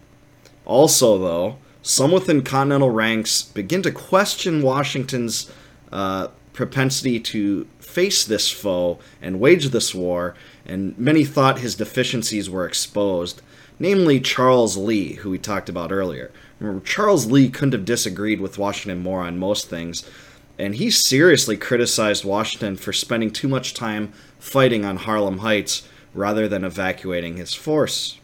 Also, 0.65 1.17
though, 1.17 1.57
some 1.81 2.11
within 2.11 2.41
Continental 2.41 2.89
ranks 2.89 3.43
begin 3.43 3.81
to 3.83 3.91
question 3.91 4.61
Washington's 4.61 5.51
uh, 5.91 6.27
propensity 6.55 7.19
to 7.19 7.67
face 7.79 8.25
this 8.25 8.49
foe 8.49 8.97
and 9.21 9.39
wage 9.39 9.69
this 9.69 9.93
war, 9.93 10.35
and 10.65 10.97
many 10.97 11.23
thought 11.25 11.59
his 11.59 11.75
deficiencies 11.75 12.49
were 12.49 12.65
exposed, 12.65 13.41
namely 13.77 14.19
Charles 14.19 14.77
Lee, 14.77 15.13
who 15.15 15.29
we 15.29 15.37
talked 15.37 15.69
about 15.69 15.91
earlier. 15.91 16.31
Remember, 16.59 16.83
Charles 16.85 17.27
Lee 17.27 17.49
couldn't 17.49 17.73
have 17.73 17.85
disagreed 17.85 18.39
with 18.39 18.57
Washington 18.57 19.03
more 19.03 19.21
on 19.21 19.37
most 19.37 19.69
things, 19.69 20.09
and 20.57 20.75
he 20.75 20.89
seriously 20.89 21.57
criticized 21.57 22.23
Washington 22.23 22.77
for 22.77 22.93
spending 22.93 23.29
too 23.29 23.49
much 23.49 23.73
time 23.73 24.13
fighting 24.39 24.85
on 24.85 24.97
Harlem 24.97 25.39
Heights 25.39 25.87
rather 26.13 26.47
than 26.47 26.63
evacuating 26.63 27.35
his 27.35 27.53
force. 27.53 28.17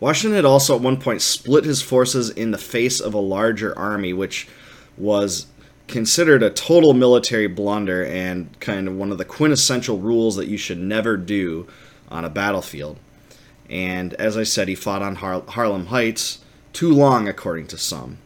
Washington 0.00 0.34
had 0.34 0.44
also 0.44 0.74
at 0.74 0.82
one 0.82 0.96
point 0.96 1.22
split 1.22 1.64
his 1.64 1.82
forces 1.82 2.30
in 2.30 2.50
the 2.50 2.58
face 2.58 2.98
of 3.00 3.14
a 3.14 3.18
larger 3.18 3.78
army, 3.78 4.12
which 4.12 4.48
was 4.96 5.46
considered 5.90 6.42
a 6.42 6.50
total 6.50 6.94
military 6.94 7.46
blunder 7.46 8.04
and 8.04 8.58
kind 8.60 8.88
of 8.88 8.96
one 8.96 9.12
of 9.12 9.18
the 9.18 9.24
quintessential 9.24 9.98
rules 9.98 10.36
that 10.36 10.48
you 10.48 10.56
should 10.56 10.78
never 10.78 11.16
do 11.16 11.66
on 12.08 12.24
a 12.24 12.30
battlefield. 12.30 12.98
And 13.68 14.14
as 14.14 14.36
I 14.36 14.44
said, 14.44 14.68
he 14.68 14.74
fought 14.74 15.02
on 15.02 15.16
Har- 15.16 15.44
Harlem 15.48 15.86
Heights 15.86 16.38
too 16.72 16.92
long, 16.92 17.28
according 17.28 17.66
to 17.68 17.78
some. 17.78 18.18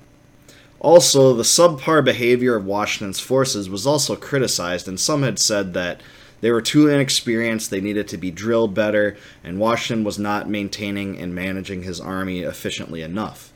Also, 0.80 1.32
the 1.32 1.42
subpar 1.42 2.04
behavior 2.04 2.56
of 2.56 2.66
Washington's 2.66 3.18
forces 3.18 3.70
was 3.70 3.86
also 3.86 4.16
criticized, 4.16 4.86
and 4.86 5.00
some 5.00 5.22
had 5.22 5.38
said 5.38 5.72
that 5.72 6.02
they 6.42 6.50
were 6.50 6.60
too 6.60 6.88
inexperienced, 6.88 7.70
they 7.70 7.80
needed 7.80 8.06
to 8.08 8.18
be 8.18 8.30
drilled 8.30 8.74
better, 8.74 9.16
and 9.42 9.58
Washington 9.58 10.04
was 10.04 10.18
not 10.18 10.46
maintaining 10.46 11.18
and 11.18 11.34
managing 11.34 11.84
his 11.84 12.00
army 12.00 12.40
efficiently 12.40 13.00
enough. 13.00 13.50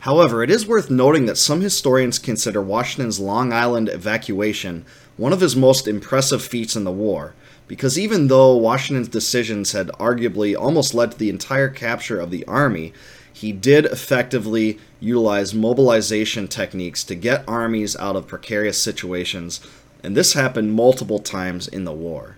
However, 0.00 0.42
it 0.42 0.50
is 0.50 0.66
worth 0.66 0.90
noting 0.90 1.26
that 1.26 1.38
some 1.38 1.60
historians 1.60 2.18
consider 2.18 2.62
Washington's 2.62 3.18
Long 3.18 3.52
Island 3.52 3.88
evacuation 3.88 4.84
one 5.16 5.32
of 5.32 5.40
his 5.40 5.56
most 5.56 5.88
impressive 5.88 6.40
feats 6.40 6.76
in 6.76 6.84
the 6.84 6.92
war, 6.92 7.34
because 7.66 7.98
even 7.98 8.28
though 8.28 8.56
Washington's 8.56 9.08
decisions 9.08 9.72
had 9.72 9.88
arguably 9.98 10.56
almost 10.56 10.94
led 10.94 11.12
to 11.12 11.18
the 11.18 11.28
entire 11.28 11.68
capture 11.68 12.20
of 12.20 12.30
the 12.30 12.44
army, 12.46 12.92
he 13.32 13.52
did 13.52 13.86
effectively 13.86 14.78
utilize 15.00 15.54
mobilization 15.54 16.46
techniques 16.46 17.02
to 17.04 17.14
get 17.14 17.44
armies 17.48 17.96
out 17.96 18.16
of 18.16 18.28
precarious 18.28 18.80
situations, 18.80 19.60
and 20.02 20.16
this 20.16 20.34
happened 20.34 20.72
multiple 20.72 21.18
times 21.18 21.66
in 21.66 21.84
the 21.84 21.92
war. 21.92 22.36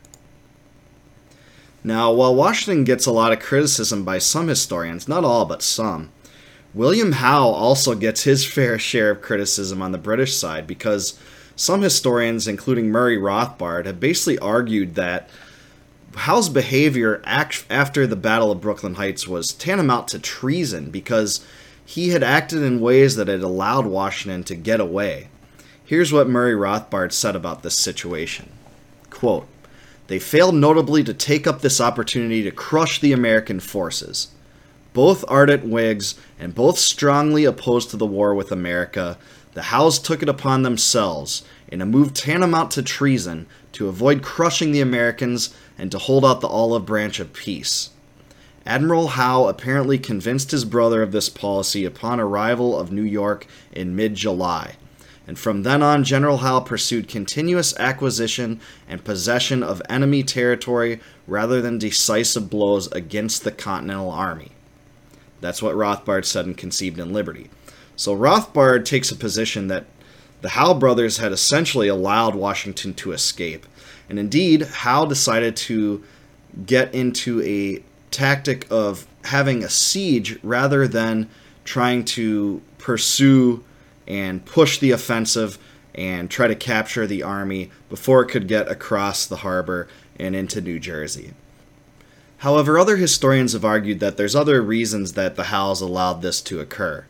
Now, 1.85 2.13
while 2.13 2.35
Washington 2.35 2.85
gets 2.85 3.07
a 3.07 3.13
lot 3.13 3.33
of 3.33 3.41
criticism 3.41 4.05
by 4.05 4.19
some 4.19 4.49
historians, 4.49 5.09
not 5.09 5.25
all 5.25 5.45
but 5.45 5.63
some, 5.63 6.11
William 6.73 7.13
Howe 7.13 7.49
also 7.49 7.95
gets 7.95 8.23
his 8.23 8.47
fair 8.47 8.79
share 8.79 9.11
of 9.11 9.23
criticism 9.23 9.83
on 9.83 9.91
the 9.91 9.99
British 9.99 10.37
side 10.37 10.67
because 10.67 11.19
some 11.57 11.83
historians, 11.83 12.47
including 12.47 12.91
Murray 12.91 13.19
Rothbard, 13.19 13.87
have 13.87 13.99
basically 13.99 14.39
argued 14.39 14.95
that 14.95 15.29
Howe's 16.15 16.49
behavior 16.49 17.23
after 17.25 18.07
the 18.07 18.17
Battle 18.17 18.53
of 18.53 18.61
Brooklyn 18.61 18.95
Heights 18.95 19.27
was 19.27 19.53
tantamount 19.53 20.09
to 20.09 20.19
treason 20.19 20.91
because 20.91 21.45
he 21.85 22.11
had 22.11 22.23
acted 22.23 22.63
in 22.63 22.81
ways 22.81 23.17
that 23.17 23.29
had 23.29 23.43
allowed 23.43 23.87
Washington 23.87 24.45
to 24.45 24.55
get 24.55 24.81
away. 24.81 25.29
Here's 25.85 26.13
what 26.13 26.29
Murray 26.29 26.55
Rothbard 26.55 27.11
said 27.13 27.35
about 27.35 27.63
this 27.65 27.77
situation 27.77 28.49
Quote, 29.11 29.49
They 30.07 30.21
failed 30.21 30.55
notably 30.55 31.03
to 31.03 31.15
take 31.15 31.49
up 31.49 31.63
this 31.63 31.81
opportunity 31.81 32.45
to 32.45 32.53
crush 32.53 33.01
the 33.01 33.13
American 33.13 33.59
forces 33.59 34.29
both 34.93 35.25
ardent 35.29 35.65
Whigs 35.65 36.15
and 36.39 36.55
both 36.55 36.79
strongly 36.79 37.45
opposed 37.45 37.91
to 37.91 37.97
the 37.97 38.07
war 38.07 38.35
with 38.35 38.51
America, 38.51 39.19
the 39.55 39.63
Howes 39.63 39.99
took 39.99 40.23
it 40.23 40.29
upon 40.29 40.63
themselves, 40.63 41.43
in 41.69 41.81
a 41.81 41.87
move 41.87 42.15
tantamount 42.15 42.71
to 42.73 42.83
treason, 42.83 43.47
to 43.73 43.89
avoid 43.89 44.23
crushing 44.23 44.73
the 44.73 44.81
Americans 44.81 45.55
and 45.79 45.91
to 45.91 45.99
hold 45.99 46.25
out 46.25 46.41
the 46.41 46.49
olive 46.49 46.87
branch 46.87 47.21
of 47.21 47.33
peace. 47.33 47.91
Admiral 48.67 49.09
Howe 49.09 49.47
apparently 49.47 49.99
convinced 49.99 50.51
his 50.51 50.65
brother 50.65 51.03
of 51.03 51.13
this 51.13 51.29
policy 51.29 51.85
upon 51.85 52.21
arrival 52.21 52.79
of 52.79 52.93
New 52.93 53.03
York 53.03 53.47
in 53.73 53.97
mid 53.97 54.15
July, 54.15 54.77
and 55.27 55.39
from 55.39 55.63
then 55.63 55.83
on, 55.83 56.05
General 56.05 56.39
Howe 56.39 56.61
pursued 56.61 57.09
continuous 57.09 57.77
acquisition 57.79 58.61
and 58.89 59.05
possession 59.05 59.63
of 59.63 59.81
enemy 59.89 60.23
territory 60.23 61.01
rather 61.27 61.61
than 61.61 61.79
decisive 61.79 62.51
blows 62.51 62.91
against 62.93 63.45
the 63.45 63.53
Continental 63.53 64.11
Army. 64.11 64.53
That's 65.41 65.63
what 65.63 65.75
Rothbard 65.75 66.25
said 66.25 66.47
in 66.47 66.55
Conceived 66.55 66.99
in 66.99 67.13
Liberty. 67.13 67.51
So 67.97 68.17
Rothbard 68.17 68.85
takes 68.85 69.11
a 69.11 69.17
position 69.17 69.69
that 69.69 69.87
the 70.41 70.51
Howe 70.51 70.75
brothers 70.75 71.19
had 71.19 71.33
essentially 71.33 71.89
allowed 71.89 72.35
Washington 72.35 72.95
to 72.95 73.13
escape. 73.13 73.67
And 74.09 74.19
indeed, 74.19 74.63
Howe 74.63 75.05
decided 75.05 75.57
to 75.57 76.03
get 76.67 76.95
into 76.95 77.43
a 77.43 77.83
tactic 78.11 78.67
of 78.71 79.07
having 79.25 79.63
a 79.63 79.69
siege 79.69 80.39
rather 80.43 80.89
than 80.89 81.29
trying 81.65 82.05
to 82.05 82.63
pursue 82.79 83.63
and 84.09 84.45
push 84.45 84.79
the 84.79 84.91
offensive 84.91 85.59
and 85.95 86.31
try 86.31 86.47
to 86.47 86.55
capture 86.55 87.07
the 87.07 87.23
army 87.23 87.71
before 87.89 88.23
it 88.23 88.29
could 88.29 88.49
get 88.49 88.69
across 88.69 89.27
the 89.27 89.37
harbor 89.37 89.89
and 90.19 90.35
into 90.35 90.61
New 90.61 90.79
Jersey. 90.79 91.33
However, 92.41 92.79
other 92.79 92.97
historians 92.97 93.53
have 93.53 93.67
argued 93.67 94.01
that 94.01 94.17
there's 94.17 94.35
other 94.35 94.63
reasons 94.63 95.13
that 95.13 95.37
the 95.37 95.45
Howes 95.45 95.83
allowed 95.83 96.23
this 96.23 96.41
to 96.43 96.59
occur. 96.61 97.05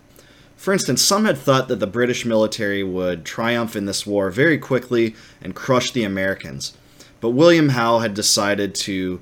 For 0.57 0.73
instance, 0.73 1.03
some 1.03 1.25
had 1.25 1.39
thought 1.39 1.69
that 1.69 1.79
the 1.79 1.87
British 1.87 2.27
military 2.27 2.83
would 2.83 3.25
triumph 3.25 3.77
in 3.77 3.87
this 3.87 4.05
war 4.05 4.31
very 4.31 4.59
quickly 4.59 5.15
and 5.41 5.55
crush 5.55 5.93
the 5.93 6.03
Americans. 6.03 6.77
But 7.21 7.31
William 7.31 7.71
Howe 7.71 8.01
had 8.01 8.13
decided 8.13 8.75
to 8.77 9.21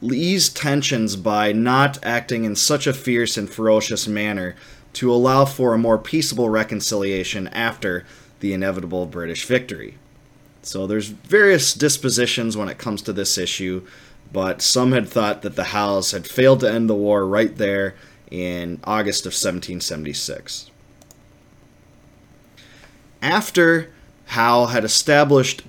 ease 0.00 0.48
tensions 0.48 1.16
by 1.16 1.50
not 1.50 1.98
acting 2.04 2.44
in 2.44 2.54
such 2.54 2.86
a 2.86 2.94
fierce 2.94 3.36
and 3.36 3.50
ferocious 3.50 4.06
manner 4.06 4.54
to 4.92 5.12
allow 5.12 5.44
for 5.44 5.74
a 5.74 5.78
more 5.78 5.98
peaceable 5.98 6.48
reconciliation 6.48 7.48
after 7.48 8.06
the 8.38 8.52
inevitable 8.52 9.04
British 9.04 9.44
victory. 9.46 9.98
So 10.62 10.86
there's 10.86 11.08
various 11.08 11.74
dispositions 11.74 12.56
when 12.56 12.68
it 12.68 12.78
comes 12.78 13.02
to 13.02 13.12
this 13.12 13.36
issue, 13.36 13.84
but 14.32 14.60
some 14.62 14.92
had 14.92 15.08
thought 15.08 15.42
that 15.42 15.56
the 15.56 15.64
Howes 15.64 16.12
had 16.12 16.26
failed 16.26 16.60
to 16.60 16.70
end 16.70 16.88
the 16.88 16.94
war 16.94 17.26
right 17.26 17.56
there 17.56 17.94
in 18.30 18.80
August 18.84 19.22
of 19.22 19.30
1776. 19.30 20.70
After 23.22 23.90
Howe 24.26 24.66
had 24.66 24.84
established 24.84 25.62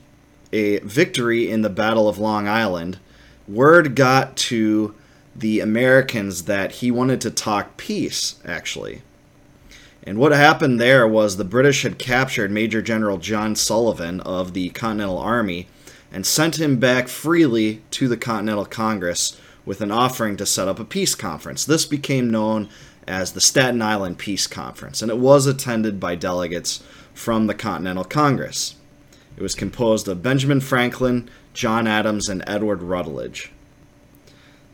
a 0.52 0.80
victory 0.80 1.50
in 1.50 1.62
the 1.62 1.70
Battle 1.70 2.10
of 2.10 2.18
Long 2.18 2.48
Island, 2.48 3.00
word 3.48 3.96
got 3.96 4.36
to 4.36 4.94
the 5.36 5.60
Americans 5.60 6.44
that 6.44 6.74
he 6.74 6.92
wanted 6.92 7.22
to 7.22 7.32
talk 7.32 7.78
peace, 7.78 8.36
actually. 8.46 9.02
And 10.04 10.18
what 10.18 10.32
happened 10.32 10.80
there 10.80 11.08
was 11.08 11.38
the 11.38 11.44
British 11.44 11.84
had 11.84 11.98
captured 11.98 12.52
Major 12.52 12.82
General 12.82 13.18
John 13.18 13.56
Sullivan 13.56 14.20
of 14.22 14.54
the 14.54 14.70
Continental 14.70 15.18
Army 15.18 15.68
and 16.12 16.26
sent 16.26 16.60
him 16.60 16.78
back 16.78 17.08
freely 17.08 17.82
to 17.92 18.08
the 18.08 18.18
Continental 18.18 18.66
Congress 18.66 19.40
with 19.66 19.82
an 19.82 19.92
offering 19.92 20.38
to 20.38 20.46
set 20.46 20.68
up 20.68 20.80
a 20.80 20.86
peace 20.86 21.16
conference. 21.16 21.66
This 21.66 21.86
became 21.86 22.30
known 22.30 22.70
as 23.08 23.34
the 23.34 23.42
Staten 23.42 23.82
Island 23.82 24.18
Peace 24.18 24.48
Conference, 24.48 25.02
and 25.02 25.12
it 25.12 25.18
was 25.18 25.46
attended 25.46 26.00
by 26.00 26.16
delegates 26.16 26.84
from 27.14 27.48
the 27.48 27.56
Continental 27.56 28.04
Congress. 28.04 28.76
It 29.36 29.44
was 29.44 29.56
composed 29.56 30.08
of 30.08 30.24
Benjamin 30.24 30.62
Franklin, 30.62 31.30
John 31.54 31.88
Adams, 31.88 32.30
and 32.30 32.44
Edward 32.46 32.82
Rutledge. 32.82 33.52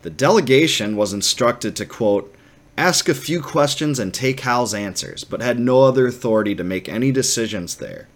The 0.02 0.10
delegation 0.10 0.96
was 0.96 1.14
instructed 1.14 1.76
to, 1.76 1.86
quote, 1.86 2.34
ask 2.78 3.08
a 3.08 3.14
few 3.14 3.42
questions 3.42 4.00
and 4.00 4.14
take 4.14 4.42
Howe's 4.42 4.74
answers, 4.74 5.24
but 5.24 5.42
had 5.42 5.60
no 5.60 5.84
other 5.84 6.08
authority 6.08 6.56
to 6.56 6.64
make 6.64 6.90
any 6.90 7.12
decisions 7.12 7.78
there. 7.78 8.08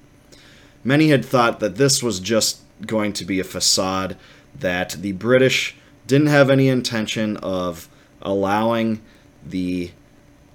Many 0.83 1.09
had 1.09 1.25
thought 1.25 1.59
that 1.59 1.75
this 1.75 2.03
was 2.03 2.19
just 2.19 2.61
going 2.85 3.13
to 3.13 3.25
be 3.25 3.39
a 3.39 3.43
facade, 3.43 4.17
that 4.57 4.91
the 4.99 5.11
British 5.13 5.75
didn't 6.07 6.27
have 6.27 6.49
any 6.49 6.67
intention 6.67 7.37
of 7.37 7.87
allowing 8.21 9.01
the 9.45 9.91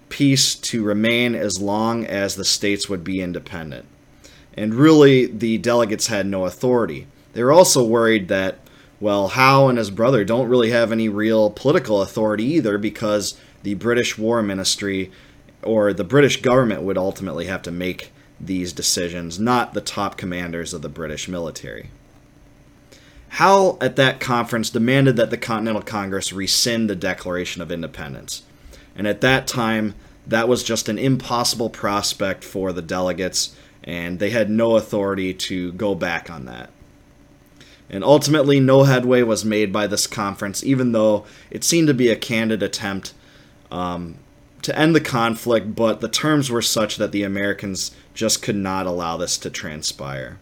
peace 0.09 0.55
to 0.55 0.85
remain 0.85 1.35
as 1.35 1.61
long 1.61 2.05
as 2.05 2.35
the 2.35 2.45
states 2.45 2.89
would 2.89 3.03
be 3.03 3.21
independent. 3.21 3.87
And 4.57 4.75
really, 4.75 5.27
the 5.27 5.59
delegates 5.59 6.07
had 6.07 6.27
no 6.27 6.45
authority. 6.45 7.07
They 7.33 7.43
were 7.43 7.53
also 7.53 7.85
worried 7.85 8.29
that, 8.29 8.59
well, 9.01 9.29
Howe 9.29 9.69
and 9.69 9.79
his 9.79 9.91
brother 9.91 10.25
don't 10.25 10.49
really 10.49 10.71
have 10.71 10.93
any 10.93 11.09
real 11.09 11.51
political 11.51 12.01
authority 12.03 12.45
either 12.45 12.79
because 12.79 13.37
the 13.65 13.75
British 13.75 14.17
War 14.17 14.43
Ministry 14.43 15.11
or 15.63 15.93
the 15.93 16.05
British 16.05 16.43
government 16.43 16.83
would 16.83 16.99
ultimately 16.99 17.47
have 17.47 17.63
to 17.63 17.71
make 17.73 18.13
these 18.41 18.73
decisions, 18.73 19.41
not 19.41 19.75
the 19.75 19.81
top 19.81 20.17
commanders 20.17 20.73
of 20.75 20.83
the 20.83 20.89
British 20.89 21.27
military. 21.29 21.91
Howe, 23.35 23.77
at 23.81 23.97
that 23.97 24.21
conference, 24.21 24.71
demanded 24.71 25.17
that 25.17 25.31
the 25.31 25.37
Continental 25.37 25.83
Congress 25.83 26.33
rescind 26.33 26.89
the 26.89 26.95
Declaration 26.95 27.61
of 27.63 27.73
Independence. 27.73 28.45
And 28.95 29.09
at 29.09 29.23
that 29.23 29.49
time, 29.49 29.97
that 30.25 30.47
was 30.47 30.63
just 30.63 30.89
an 30.89 31.01
impossible 31.01 31.69
prospect 31.69 32.45
for 32.45 32.73
the 32.73 32.81
delegates, 32.81 33.57
and 33.83 34.21
they 34.21 34.31
had 34.31 34.51
no 34.51 34.77
authority 34.77 35.35
to 35.35 35.73
go 35.73 35.97
back 35.97 36.31
on 36.31 36.45
that. 36.45 36.71
And 37.91 38.05
ultimately, 38.05 38.61
no 38.61 38.85
headway 38.85 39.23
was 39.23 39.45
made 39.45 39.73
by 39.73 39.89
this 39.89 40.07
conference, 40.07 40.63
even 40.63 40.93
though 40.93 41.27
it 41.51 41.65
seemed 41.65 41.89
to 41.89 41.95
be 41.95 42.11
a 42.11 42.17
candid 42.17 42.63
attempt 42.63 43.15
um, 43.69 44.15
to 44.63 44.79
end 44.79 44.95
the 44.95 45.01
conflict, 45.01 45.75
but 45.75 46.01
the 46.01 46.09
terms 46.09 46.53
were 46.53 46.63
such 46.63 46.99
that 46.99 47.11
the 47.11 47.25
Americans 47.25 47.91
just 48.15 48.43
could 48.43 48.55
not 48.55 48.87
allow 48.87 49.17
this 49.17 49.37
to 49.39 49.51
transpire. 49.51 50.39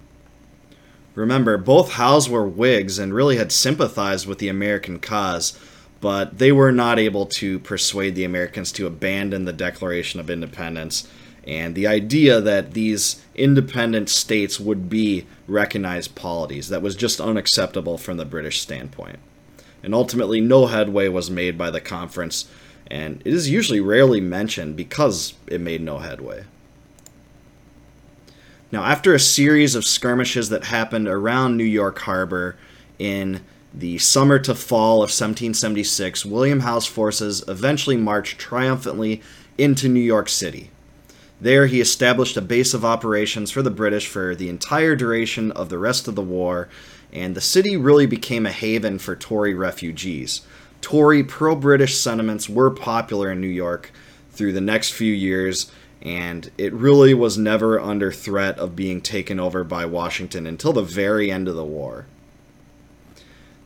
Remember, 1.15 1.59
both 1.59 1.93
Howes 1.93 2.29
were 2.29 2.47
Whigs 2.47 2.99
and 2.99 3.15
really 3.15 3.37
had 3.37 3.53
sympathized 3.53 4.27
with 4.27 4.39
the 4.39 4.49
American 4.49 4.99
cause, 4.99 5.59
but 6.01 6.39
they 6.39 6.53
were 6.53 6.73
not 6.73 6.99
able 6.99 7.27
to 7.27 7.59
persuade 7.61 8.15
the 8.15 8.25
Americans 8.25 8.73
to 8.73 8.87
abandon 8.87 9.45
the 9.45 9.53
Declaration 9.53 10.21
of 10.21 10.31
Independence 10.31 11.07
and 11.47 11.75
the 11.75 11.87
idea 11.87 12.41
that 12.41 12.73
these 12.73 13.23
independent 13.35 14.09
states 14.09 14.61
would 14.61 14.89
be 14.89 15.27
recognized 15.49 16.15
polities. 16.15 16.69
That 16.69 16.83
was 16.83 16.95
just 16.95 17.21
unacceptable 17.21 17.99
from 17.99 18.17
the 18.17 18.25
British 18.25 18.61
standpoint. 18.61 19.19
And 19.83 19.95
ultimately, 19.95 20.41
no 20.41 20.67
headway 20.67 21.09
was 21.09 21.31
made 21.31 21.59
by 21.59 21.71
the 21.71 21.81
conference 21.81 22.47
and 22.93 23.23
it 23.25 23.33
is 23.33 23.49
usually 23.49 23.81
rarely 23.81 24.21
mentioned 24.21 24.77
because 24.77 25.33
it 25.47 25.61
made 25.61 25.81
no 25.81 25.99
headway. 25.99 26.45
Now, 28.73 28.85
after 28.85 29.13
a 29.13 29.21
series 29.21 29.75
of 29.75 29.85
skirmishes 29.85 30.49
that 30.49 30.65
happened 30.65 31.07
around 31.07 31.59
New 31.59 31.65
York 31.65 31.99
Harbor 32.01 32.57
in 32.99 33.43
the 33.75 33.99
summer 33.99 34.39
to 34.39 34.55
fall 34.55 34.97
of 34.97 35.11
1776, 35.11 36.25
William 36.25 36.61
Howe's 36.61 36.87
forces 36.87 37.45
eventually 37.47 37.99
marched 37.99 38.39
triumphantly 38.39 39.21
into 39.59 39.91
New 39.91 40.01
York 40.01 40.31
City. 40.31 40.71
There, 41.39 41.67
he 41.67 41.83
established 41.83 42.39
a 42.39 42.41
base 42.41 42.73
of 42.73 42.83
operations 42.83 43.51
for 43.51 43.61
the 43.61 43.71
British 43.71 44.07
for 44.07 44.35
the 44.35 44.49
entire 44.49 44.97
duration 44.97 45.53
of 45.53 45.69
the 45.69 45.79
rest 45.79 46.09
of 46.09 46.15
the 46.15 46.23
war, 46.23 46.71
and 47.13 47.35
the 47.35 47.43
city 47.43 47.77
really 47.77 48.07
became 48.07 48.47
a 48.47 48.53
haven 48.53 48.99
for 48.99 49.15
Tory 49.15 49.53
refugees. 49.53 50.41
Tory 50.81 51.23
pro 51.23 51.55
British 51.55 51.99
sentiments 51.99 52.49
were 52.49 52.71
popular 52.71 53.33
in 53.33 53.41
New 53.41 53.49
York 53.49 53.91
through 54.31 54.53
the 54.53 54.63
next 54.63 54.93
few 54.93 55.13
years, 55.13 55.71
and 56.03 56.51
it 56.59 56.73
really 56.73 57.15
was 57.15 57.39
never 57.39 57.79
under 57.79 58.11
threat 58.11 58.59
of 58.59 58.75
being 58.75 59.01
taken 59.01 59.39
over 59.39 59.63
by 59.63 59.87
Washington 59.87 60.47
until 60.47 60.73
the 60.73 60.83
very 60.83 61.31
end 61.31 61.47
of 61.47 61.55
the 61.55 61.65
war. 61.65 62.07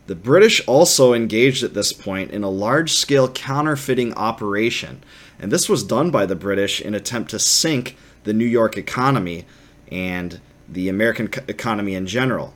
The 0.07 0.15
British 0.15 0.65
also 0.69 1.15
engaged 1.15 1.65
at 1.65 1.75
this 1.75 1.93
point 1.93 2.31
in 2.31 2.45
a 2.45 2.51
large 2.51 2.93
scale 2.93 3.29
counterfeiting 3.29 4.15
operation, 4.15 5.03
and 5.39 5.51
this 5.51 5.69
was 5.69 5.83
done 5.83 6.11
by 6.11 6.27
the 6.27 6.37
British 6.37 6.81
in 6.81 6.95
attempt 6.95 7.31
to 7.31 7.39
sink 7.39 7.97
the 8.25 8.35
New 8.35 8.45
York 8.45 8.77
economy 8.77 9.47
and 9.91 10.41
the 10.69 10.89
American 10.89 11.31
economy 11.49 11.95
in 11.95 12.07
general. 12.07 12.53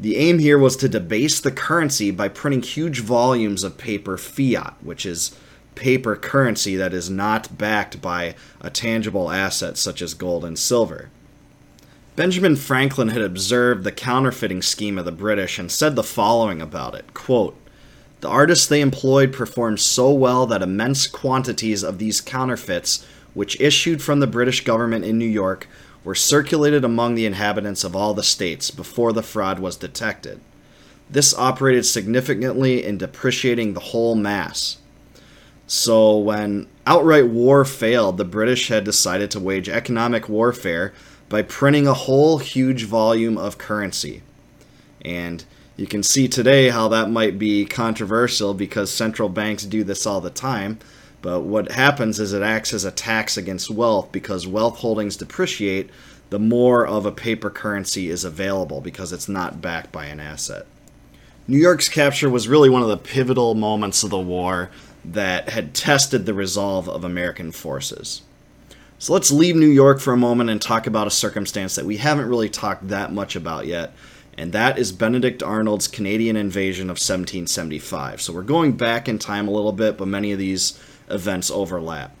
The 0.00 0.16
aim 0.16 0.38
here 0.38 0.58
was 0.58 0.76
to 0.76 0.88
debase 0.88 1.40
the 1.40 1.50
currency 1.50 2.12
by 2.12 2.28
printing 2.28 2.62
huge 2.62 3.00
volumes 3.00 3.64
of 3.64 3.78
paper 3.78 4.16
fiat, 4.16 4.76
which 4.80 5.04
is 5.04 5.36
paper 5.78 6.16
currency 6.16 6.74
that 6.74 6.92
is 6.92 7.08
not 7.08 7.56
backed 7.56 8.02
by 8.02 8.34
a 8.60 8.68
tangible 8.68 9.30
asset 9.30 9.78
such 9.78 10.02
as 10.02 10.12
gold 10.12 10.44
and 10.44 10.58
silver. 10.58 11.08
Benjamin 12.16 12.56
Franklin 12.56 13.10
had 13.10 13.22
observed 13.22 13.84
the 13.84 13.92
counterfeiting 13.92 14.60
scheme 14.60 14.98
of 14.98 15.04
the 15.04 15.12
British 15.12 15.56
and 15.56 15.70
said 15.70 15.94
the 15.94 16.02
following 16.02 16.60
about 16.60 16.96
it 16.96 17.14
quote, 17.14 17.56
The 18.20 18.28
artists 18.28 18.66
they 18.66 18.80
employed 18.80 19.32
performed 19.32 19.78
so 19.78 20.12
well 20.12 20.44
that 20.46 20.60
immense 20.60 21.06
quantities 21.06 21.84
of 21.84 21.98
these 21.98 22.20
counterfeits, 22.20 23.06
which 23.34 23.60
issued 23.60 24.02
from 24.02 24.18
the 24.18 24.26
British 24.26 24.64
government 24.64 25.04
in 25.04 25.16
New 25.16 25.26
York, 25.26 25.68
were 26.02 26.16
circulated 26.16 26.84
among 26.84 27.14
the 27.14 27.26
inhabitants 27.26 27.84
of 27.84 27.94
all 27.94 28.14
the 28.14 28.24
states 28.24 28.72
before 28.72 29.12
the 29.12 29.22
fraud 29.22 29.60
was 29.60 29.76
detected. 29.76 30.40
This 31.08 31.32
operated 31.38 31.86
significantly 31.86 32.84
in 32.84 32.98
depreciating 32.98 33.74
the 33.74 33.80
whole 33.80 34.16
mass. 34.16 34.78
So, 35.68 36.18
when 36.18 36.66
outright 36.86 37.28
war 37.28 37.64
failed, 37.64 38.16
the 38.16 38.24
British 38.24 38.68
had 38.68 38.82
decided 38.82 39.30
to 39.30 39.40
wage 39.40 39.68
economic 39.68 40.28
warfare 40.28 40.92
by 41.28 41.42
printing 41.42 41.86
a 41.86 41.94
whole 41.94 42.38
huge 42.38 42.84
volume 42.84 43.38
of 43.38 43.58
currency. 43.58 44.22
And 45.02 45.44
you 45.76 45.86
can 45.86 46.02
see 46.02 46.26
today 46.26 46.70
how 46.70 46.88
that 46.88 47.10
might 47.10 47.38
be 47.38 47.64
controversial 47.64 48.54
because 48.54 48.90
central 48.90 49.28
banks 49.28 49.64
do 49.64 49.84
this 49.84 50.06
all 50.06 50.20
the 50.20 50.30
time 50.30 50.80
but 51.20 51.40
what 51.40 51.72
happens 51.72 52.20
is 52.20 52.32
it 52.32 52.42
acts 52.42 52.72
as 52.72 52.84
a 52.84 52.90
tax 52.90 53.36
against 53.36 53.70
wealth 53.70 54.12
because 54.12 54.46
wealth 54.46 54.78
holdings 54.78 55.16
depreciate 55.16 55.90
the 56.30 56.38
more 56.38 56.86
of 56.86 57.06
a 57.06 57.12
paper 57.12 57.50
currency 57.50 58.08
is 58.08 58.24
available 58.24 58.80
because 58.80 59.12
it's 59.12 59.28
not 59.28 59.60
backed 59.60 59.90
by 59.90 60.06
an 60.06 60.20
asset. 60.20 60.66
New 61.48 61.58
York's 61.58 61.88
capture 61.88 62.28
was 62.28 62.46
really 62.46 62.68
one 62.68 62.82
of 62.82 62.88
the 62.88 62.96
pivotal 62.96 63.54
moments 63.54 64.02
of 64.02 64.10
the 64.10 64.18
war 64.18 64.70
that 65.04 65.50
had 65.50 65.74
tested 65.74 66.26
the 66.26 66.34
resolve 66.34 66.88
of 66.88 67.04
American 67.04 67.52
forces. 67.52 68.22
So 68.98 69.12
let's 69.12 69.30
leave 69.30 69.54
New 69.54 69.66
York 69.68 70.00
for 70.00 70.12
a 70.12 70.16
moment 70.16 70.50
and 70.50 70.60
talk 70.60 70.86
about 70.86 71.06
a 71.06 71.10
circumstance 71.10 71.76
that 71.76 71.84
we 71.84 71.98
haven't 71.98 72.28
really 72.28 72.48
talked 72.48 72.88
that 72.88 73.12
much 73.12 73.36
about 73.36 73.66
yet, 73.66 73.92
and 74.36 74.52
that 74.52 74.78
is 74.78 74.92
Benedict 74.92 75.42
Arnold's 75.42 75.86
Canadian 75.86 76.36
invasion 76.36 76.84
of 76.84 76.94
1775. 76.94 78.20
So 78.20 78.32
we're 78.32 78.42
going 78.42 78.72
back 78.72 79.08
in 79.08 79.18
time 79.18 79.46
a 79.46 79.52
little 79.52 79.72
bit, 79.72 79.96
but 79.96 80.08
many 80.08 80.32
of 80.32 80.38
these 80.38 80.80
events 81.08 81.50
overlap. 81.50 82.14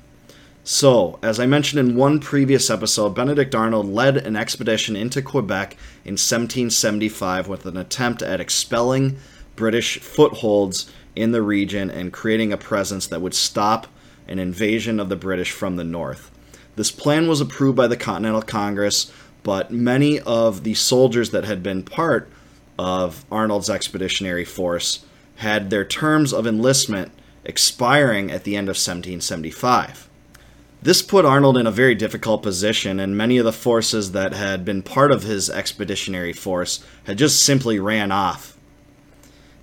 So, 0.62 1.18
as 1.22 1.40
I 1.40 1.46
mentioned 1.46 1.80
in 1.80 1.96
one 1.96 2.20
previous 2.20 2.68
episode, 2.68 3.14
Benedict 3.14 3.54
Arnold 3.54 3.86
led 3.86 4.18
an 4.18 4.36
expedition 4.36 4.96
into 4.96 5.22
Quebec 5.22 5.72
in 6.04 6.12
1775 6.12 7.48
with 7.48 7.64
an 7.64 7.78
attempt 7.78 8.20
at 8.20 8.40
expelling 8.40 9.16
British 9.56 9.98
footholds 9.98 10.92
in 11.18 11.32
the 11.32 11.42
region 11.42 11.90
and 11.90 12.12
creating 12.12 12.52
a 12.52 12.56
presence 12.56 13.06
that 13.08 13.20
would 13.20 13.34
stop 13.34 13.86
an 14.26 14.38
invasion 14.38 15.00
of 15.00 15.08
the 15.08 15.16
British 15.16 15.50
from 15.50 15.76
the 15.76 15.84
north. 15.84 16.30
This 16.76 16.90
plan 16.90 17.26
was 17.28 17.40
approved 17.40 17.76
by 17.76 17.88
the 17.88 17.96
Continental 17.96 18.42
Congress, 18.42 19.10
but 19.42 19.70
many 19.70 20.20
of 20.20 20.64
the 20.64 20.74
soldiers 20.74 21.30
that 21.30 21.44
had 21.44 21.62
been 21.62 21.82
part 21.82 22.30
of 22.78 23.24
Arnold's 23.32 23.70
expeditionary 23.70 24.44
force 24.44 25.04
had 25.36 25.70
their 25.70 25.84
terms 25.84 26.32
of 26.32 26.46
enlistment 26.46 27.12
expiring 27.44 28.30
at 28.30 28.44
the 28.44 28.56
end 28.56 28.68
of 28.68 28.74
1775. 28.74 30.08
This 30.80 31.02
put 31.02 31.24
Arnold 31.24 31.56
in 31.56 31.66
a 31.66 31.72
very 31.72 31.94
difficult 31.96 32.42
position, 32.42 33.00
and 33.00 33.16
many 33.16 33.38
of 33.38 33.44
the 33.44 33.52
forces 33.52 34.12
that 34.12 34.32
had 34.32 34.64
been 34.64 34.82
part 34.82 35.10
of 35.10 35.24
his 35.24 35.50
expeditionary 35.50 36.32
force 36.32 36.84
had 37.04 37.18
just 37.18 37.42
simply 37.42 37.80
ran 37.80 38.12
off. 38.12 38.57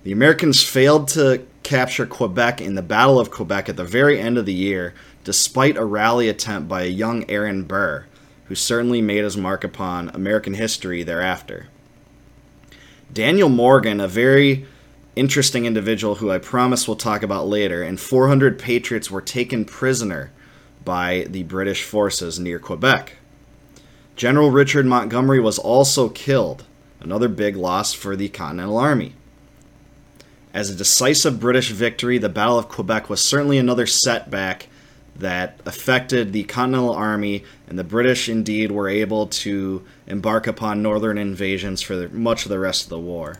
The 0.06 0.12
Americans 0.12 0.62
failed 0.62 1.08
to 1.08 1.44
capture 1.64 2.06
Quebec 2.06 2.60
in 2.60 2.76
the 2.76 2.80
Battle 2.80 3.18
of 3.18 3.32
Quebec 3.32 3.68
at 3.68 3.76
the 3.76 3.82
very 3.82 4.20
end 4.20 4.38
of 4.38 4.46
the 4.46 4.54
year, 4.54 4.94
despite 5.24 5.76
a 5.76 5.84
rally 5.84 6.28
attempt 6.28 6.68
by 6.68 6.82
a 6.82 6.86
young 6.86 7.28
Aaron 7.28 7.64
Burr, 7.64 8.06
who 8.44 8.54
certainly 8.54 9.02
made 9.02 9.24
his 9.24 9.36
mark 9.36 9.64
upon 9.64 10.10
American 10.10 10.54
history 10.54 11.02
thereafter. 11.02 11.66
Daniel 13.12 13.48
Morgan, 13.48 13.98
a 13.98 14.06
very 14.06 14.64
interesting 15.16 15.66
individual 15.66 16.14
who 16.14 16.30
I 16.30 16.38
promise 16.38 16.86
we'll 16.86 16.96
talk 16.96 17.24
about 17.24 17.48
later, 17.48 17.82
and 17.82 17.98
400 17.98 18.60
Patriots 18.60 19.10
were 19.10 19.20
taken 19.20 19.64
prisoner 19.64 20.30
by 20.84 21.26
the 21.28 21.42
British 21.42 21.82
forces 21.82 22.38
near 22.38 22.60
Quebec. 22.60 23.14
General 24.14 24.52
Richard 24.52 24.86
Montgomery 24.86 25.40
was 25.40 25.58
also 25.58 26.08
killed, 26.08 26.64
another 27.00 27.26
big 27.26 27.56
loss 27.56 27.92
for 27.92 28.14
the 28.14 28.28
Continental 28.28 28.78
Army. 28.78 29.15
As 30.56 30.70
a 30.70 30.74
decisive 30.74 31.38
British 31.38 31.70
victory, 31.70 32.16
the 32.16 32.30
Battle 32.30 32.58
of 32.58 32.70
Quebec 32.70 33.10
was 33.10 33.22
certainly 33.22 33.58
another 33.58 33.84
setback 33.84 34.68
that 35.14 35.60
affected 35.66 36.32
the 36.32 36.44
Continental 36.44 36.94
Army, 36.94 37.44
and 37.68 37.78
the 37.78 37.84
British 37.84 38.26
indeed 38.26 38.72
were 38.72 38.88
able 38.88 39.26
to 39.26 39.84
embark 40.06 40.46
upon 40.46 40.80
northern 40.80 41.18
invasions 41.18 41.82
for 41.82 42.08
much 42.08 42.46
of 42.46 42.48
the 42.48 42.58
rest 42.58 42.84
of 42.84 42.88
the 42.88 42.98
war. 42.98 43.36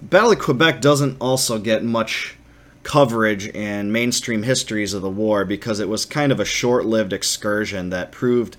Battle 0.00 0.32
of 0.32 0.38
Quebec 0.38 0.80
doesn't 0.80 1.18
also 1.20 1.58
get 1.58 1.84
much 1.84 2.36
coverage 2.82 3.46
in 3.46 3.92
mainstream 3.92 4.44
histories 4.44 4.94
of 4.94 5.02
the 5.02 5.10
war 5.10 5.44
because 5.44 5.78
it 5.78 5.90
was 5.90 6.06
kind 6.06 6.32
of 6.32 6.40
a 6.40 6.46
short 6.46 6.86
lived 6.86 7.12
excursion 7.12 7.90
that 7.90 8.12
proved 8.12 8.56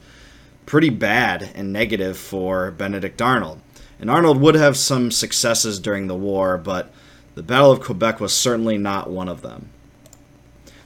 pretty 0.67 0.91
bad 0.91 1.49
and 1.55 1.73
negative 1.73 2.15
for 2.15 2.69
Benedict 2.69 3.23
Arnold. 3.23 3.59
And 3.99 4.09
Arnold 4.09 4.39
would 4.41 4.55
have 4.55 4.77
some 4.77 5.11
successes 5.11 5.79
during 5.79 6.07
the 6.07 6.15
war, 6.15 6.57
but 6.57 6.91
the 7.35 7.43
Battle 7.43 7.71
of 7.71 7.81
Quebec 7.81 8.19
was 8.19 8.33
certainly 8.33 8.77
not 8.77 9.09
one 9.09 9.27
of 9.27 9.41
them. 9.41 9.69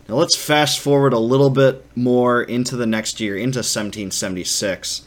Now 0.08 0.16
let's 0.16 0.36
fast 0.36 0.80
forward 0.80 1.14
a 1.14 1.20
little 1.20 1.52
bit 1.52 1.86
more 1.96 2.42
into 2.42 2.76
the 2.76 2.88
next 2.88 3.20
year, 3.20 3.36
into 3.36 3.60
1776, 3.60 5.04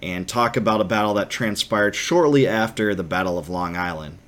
and 0.00 0.28
talk 0.28 0.56
about 0.56 0.80
a 0.80 0.84
battle 0.84 1.14
that 1.14 1.30
transpired 1.30 1.96
shortly 1.96 2.46
after 2.46 2.94
the 2.94 3.02
Battle 3.02 3.36
of 3.36 3.48
Long 3.48 3.76
Island. 3.76 4.18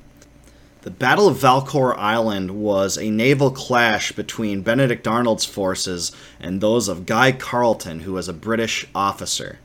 The 0.82 0.90
Battle 0.90 1.28
of 1.28 1.36
Valcour 1.36 1.96
Island 1.96 2.52
was 2.52 2.96
a 2.96 3.10
naval 3.10 3.50
clash 3.50 4.12
between 4.12 4.62
Benedict 4.62 5.06
Arnold's 5.06 5.44
forces 5.44 6.12
and 6.40 6.60
those 6.60 6.88
of 6.88 7.06
Guy 7.06 7.32
Carleton, 7.32 8.00
who 8.00 8.12
was 8.12 8.28
a 8.28 8.32
British 8.32 8.86
officer. 8.94 9.58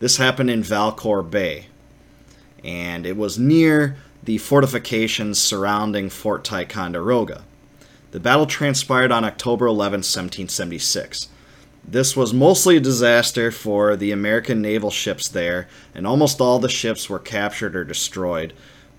This 0.00 0.16
happened 0.16 0.50
in 0.50 0.62
Valcour 0.62 1.22
Bay, 1.22 1.66
and 2.64 3.06
it 3.06 3.16
was 3.16 3.38
near 3.38 3.96
the 4.22 4.38
fortifications 4.38 5.38
surrounding 5.38 6.08
Fort 6.08 6.44
Ticonderoga. 6.44 7.44
The 8.12 8.20
battle 8.20 8.46
transpired 8.46 9.10
on 9.10 9.24
October 9.24 9.66
11, 9.66 9.98
1776. 9.98 11.28
This 11.84 12.16
was 12.16 12.32
mostly 12.32 12.76
a 12.76 12.80
disaster 12.80 13.50
for 13.50 13.96
the 13.96 14.12
American 14.12 14.62
naval 14.62 14.90
ships 14.90 15.28
there, 15.28 15.66
and 15.94 16.06
almost 16.06 16.40
all 16.40 16.58
the 16.58 16.68
ships 16.68 17.10
were 17.10 17.18
captured 17.18 17.74
or 17.74 17.84
destroyed, 17.84 18.52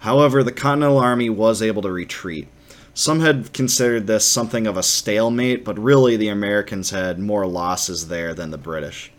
However, 0.03 0.43
the 0.43 0.51
Continental 0.51 0.97
Army 0.97 1.29
was 1.29 1.61
able 1.61 1.81
to 1.83 1.89
retreat. 1.89 2.49
Some 2.93 3.21
had 3.21 3.53
considered 3.53 4.05
this 4.05 4.27
something 4.27 4.67
of 4.67 4.75
a 4.75 4.83
stalemate, 4.83 5.63
but 5.63 5.79
really 5.79 6.17
the 6.17 6.27
Americans 6.27 6.89
had 6.89 7.19
more 7.19 7.47
losses 7.47 8.09
there 8.09 8.33
than 8.33 8.51
the 8.51 8.57
British. 8.57 9.12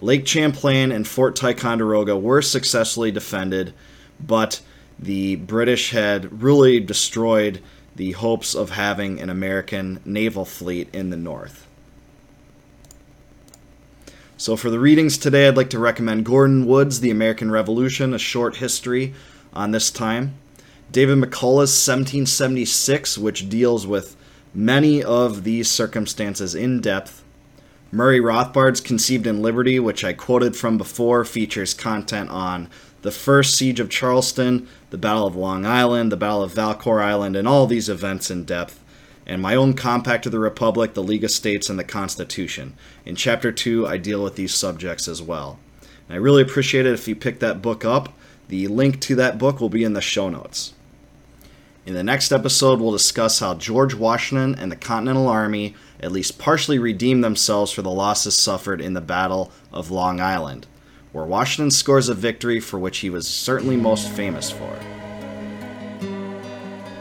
Lake 0.00 0.26
Champlain 0.26 0.92
and 0.92 1.06
Fort 1.06 1.34
Ticonderoga 1.34 2.16
were 2.16 2.42
successfully 2.42 3.10
defended, 3.10 3.74
but 4.24 4.60
the 4.98 5.36
British 5.36 5.90
had 5.90 6.42
really 6.42 6.80
destroyed 6.80 7.60
the 7.96 8.12
hopes 8.12 8.54
of 8.54 8.70
having 8.70 9.20
an 9.20 9.28
American 9.28 10.00
naval 10.04 10.44
fleet 10.44 10.88
in 10.94 11.10
the 11.10 11.16
north. 11.16 11.66
So, 14.36 14.56
for 14.56 14.70
the 14.70 14.78
readings 14.78 15.18
today, 15.18 15.48
I'd 15.48 15.56
like 15.56 15.70
to 15.70 15.80
recommend 15.80 16.24
Gordon 16.24 16.64
Wood's 16.64 17.00
The 17.00 17.10
American 17.10 17.50
Revolution, 17.50 18.14
A 18.14 18.18
Short 18.18 18.58
History 18.58 19.14
on 19.52 19.72
this 19.72 19.90
time. 19.90 20.34
David 20.92 21.18
McCullough's 21.18 21.74
1776, 21.74 23.18
which 23.18 23.48
deals 23.48 23.84
with 23.84 24.16
many 24.54 25.02
of 25.02 25.42
these 25.42 25.68
circumstances 25.68 26.54
in 26.54 26.80
depth. 26.80 27.17
Murray 27.90 28.20
Rothbard's 28.20 28.82
Conceived 28.82 29.26
in 29.26 29.40
Liberty, 29.40 29.78
which 29.78 30.04
I 30.04 30.12
quoted 30.12 30.54
from 30.54 30.76
before, 30.76 31.24
features 31.24 31.72
content 31.72 32.28
on 32.28 32.68
the 33.00 33.10
first 33.10 33.54
siege 33.54 33.80
of 33.80 33.88
Charleston, 33.88 34.68
the 34.90 34.98
Battle 34.98 35.26
of 35.26 35.34
Long 35.34 35.64
Island, 35.64 36.12
the 36.12 36.16
Battle 36.16 36.42
of 36.42 36.52
Valcour 36.52 37.02
Island, 37.02 37.34
and 37.34 37.48
all 37.48 37.66
these 37.66 37.88
events 37.88 38.30
in 38.30 38.44
depth. 38.44 38.84
And 39.26 39.40
my 39.40 39.54
own 39.54 39.72
Compact 39.72 40.26
of 40.26 40.32
the 40.32 40.38
Republic, 40.38 40.92
the 40.92 41.02
League 41.02 41.24
of 41.24 41.30
States, 41.30 41.70
and 41.70 41.78
the 41.78 41.84
Constitution. 41.84 42.74
In 43.06 43.16
Chapter 43.16 43.52
2, 43.52 43.86
I 43.86 43.96
deal 43.96 44.22
with 44.22 44.36
these 44.36 44.54
subjects 44.54 45.08
as 45.08 45.22
well. 45.22 45.58
And 45.80 46.14
I 46.14 46.18
really 46.18 46.42
appreciate 46.42 46.84
it 46.84 46.92
if 46.92 47.08
you 47.08 47.16
pick 47.16 47.40
that 47.40 47.62
book 47.62 47.86
up. 47.86 48.12
The 48.48 48.68
link 48.68 49.00
to 49.02 49.14
that 49.16 49.38
book 49.38 49.60
will 49.60 49.68
be 49.70 49.84
in 49.84 49.94
the 49.94 50.00
show 50.02 50.28
notes. 50.28 50.74
In 51.86 51.94
the 51.94 52.02
next 52.02 52.32
episode, 52.32 52.80
we'll 52.80 52.92
discuss 52.92 53.40
how 53.40 53.54
George 53.54 53.94
Washington 53.94 54.54
and 54.54 54.70
the 54.70 54.76
Continental 54.76 55.26
Army 55.26 55.74
at 56.00 56.12
least 56.12 56.38
partially 56.38 56.78
redeem 56.78 57.20
themselves 57.20 57.72
for 57.72 57.82
the 57.82 57.90
losses 57.90 58.36
suffered 58.36 58.80
in 58.80 58.94
the 58.94 59.00
Battle 59.00 59.52
of 59.72 59.90
Long 59.90 60.20
Island, 60.20 60.66
where 61.12 61.24
Washington 61.24 61.70
scores 61.70 62.08
a 62.08 62.14
victory 62.14 62.60
for 62.60 62.78
which 62.78 62.98
he 62.98 63.10
was 63.10 63.26
certainly 63.26 63.76
most 63.76 64.10
famous 64.10 64.50
for. 64.50 64.78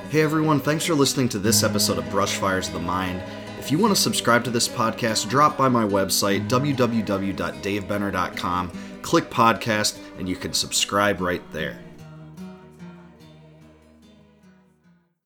Hey 0.10 0.22
everyone, 0.22 0.60
thanks 0.60 0.86
for 0.86 0.96
listening 0.96 1.30
to 1.30 1.40
this 1.40 1.64
episode 1.64 1.98
of 1.98 2.06
Brushfires 2.06 2.68
of 2.68 2.74
the 2.74 2.80
Mind. 2.80 3.22
If 3.60 3.72
you 3.72 3.78
want 3.78 3.96
to 3.96 4.02
subscribe 4.02 4.44
to 4.46 4.52
this 4.52 4.68
podcast, 4.68 5.30
drop 5.30 5.58
by 5.58 5.68
my 5.68 5.84
website, 5.84 6.48
www.davebenner.com 6.48 8.72
click 9.08 9.30
podcast, 9.30 9.98
and 10.20 10.28
you 10.28 10.36
can 10.36 10.52
subscribe 10.52 11.22
right 11.22 11.42
there. 11.54 11.80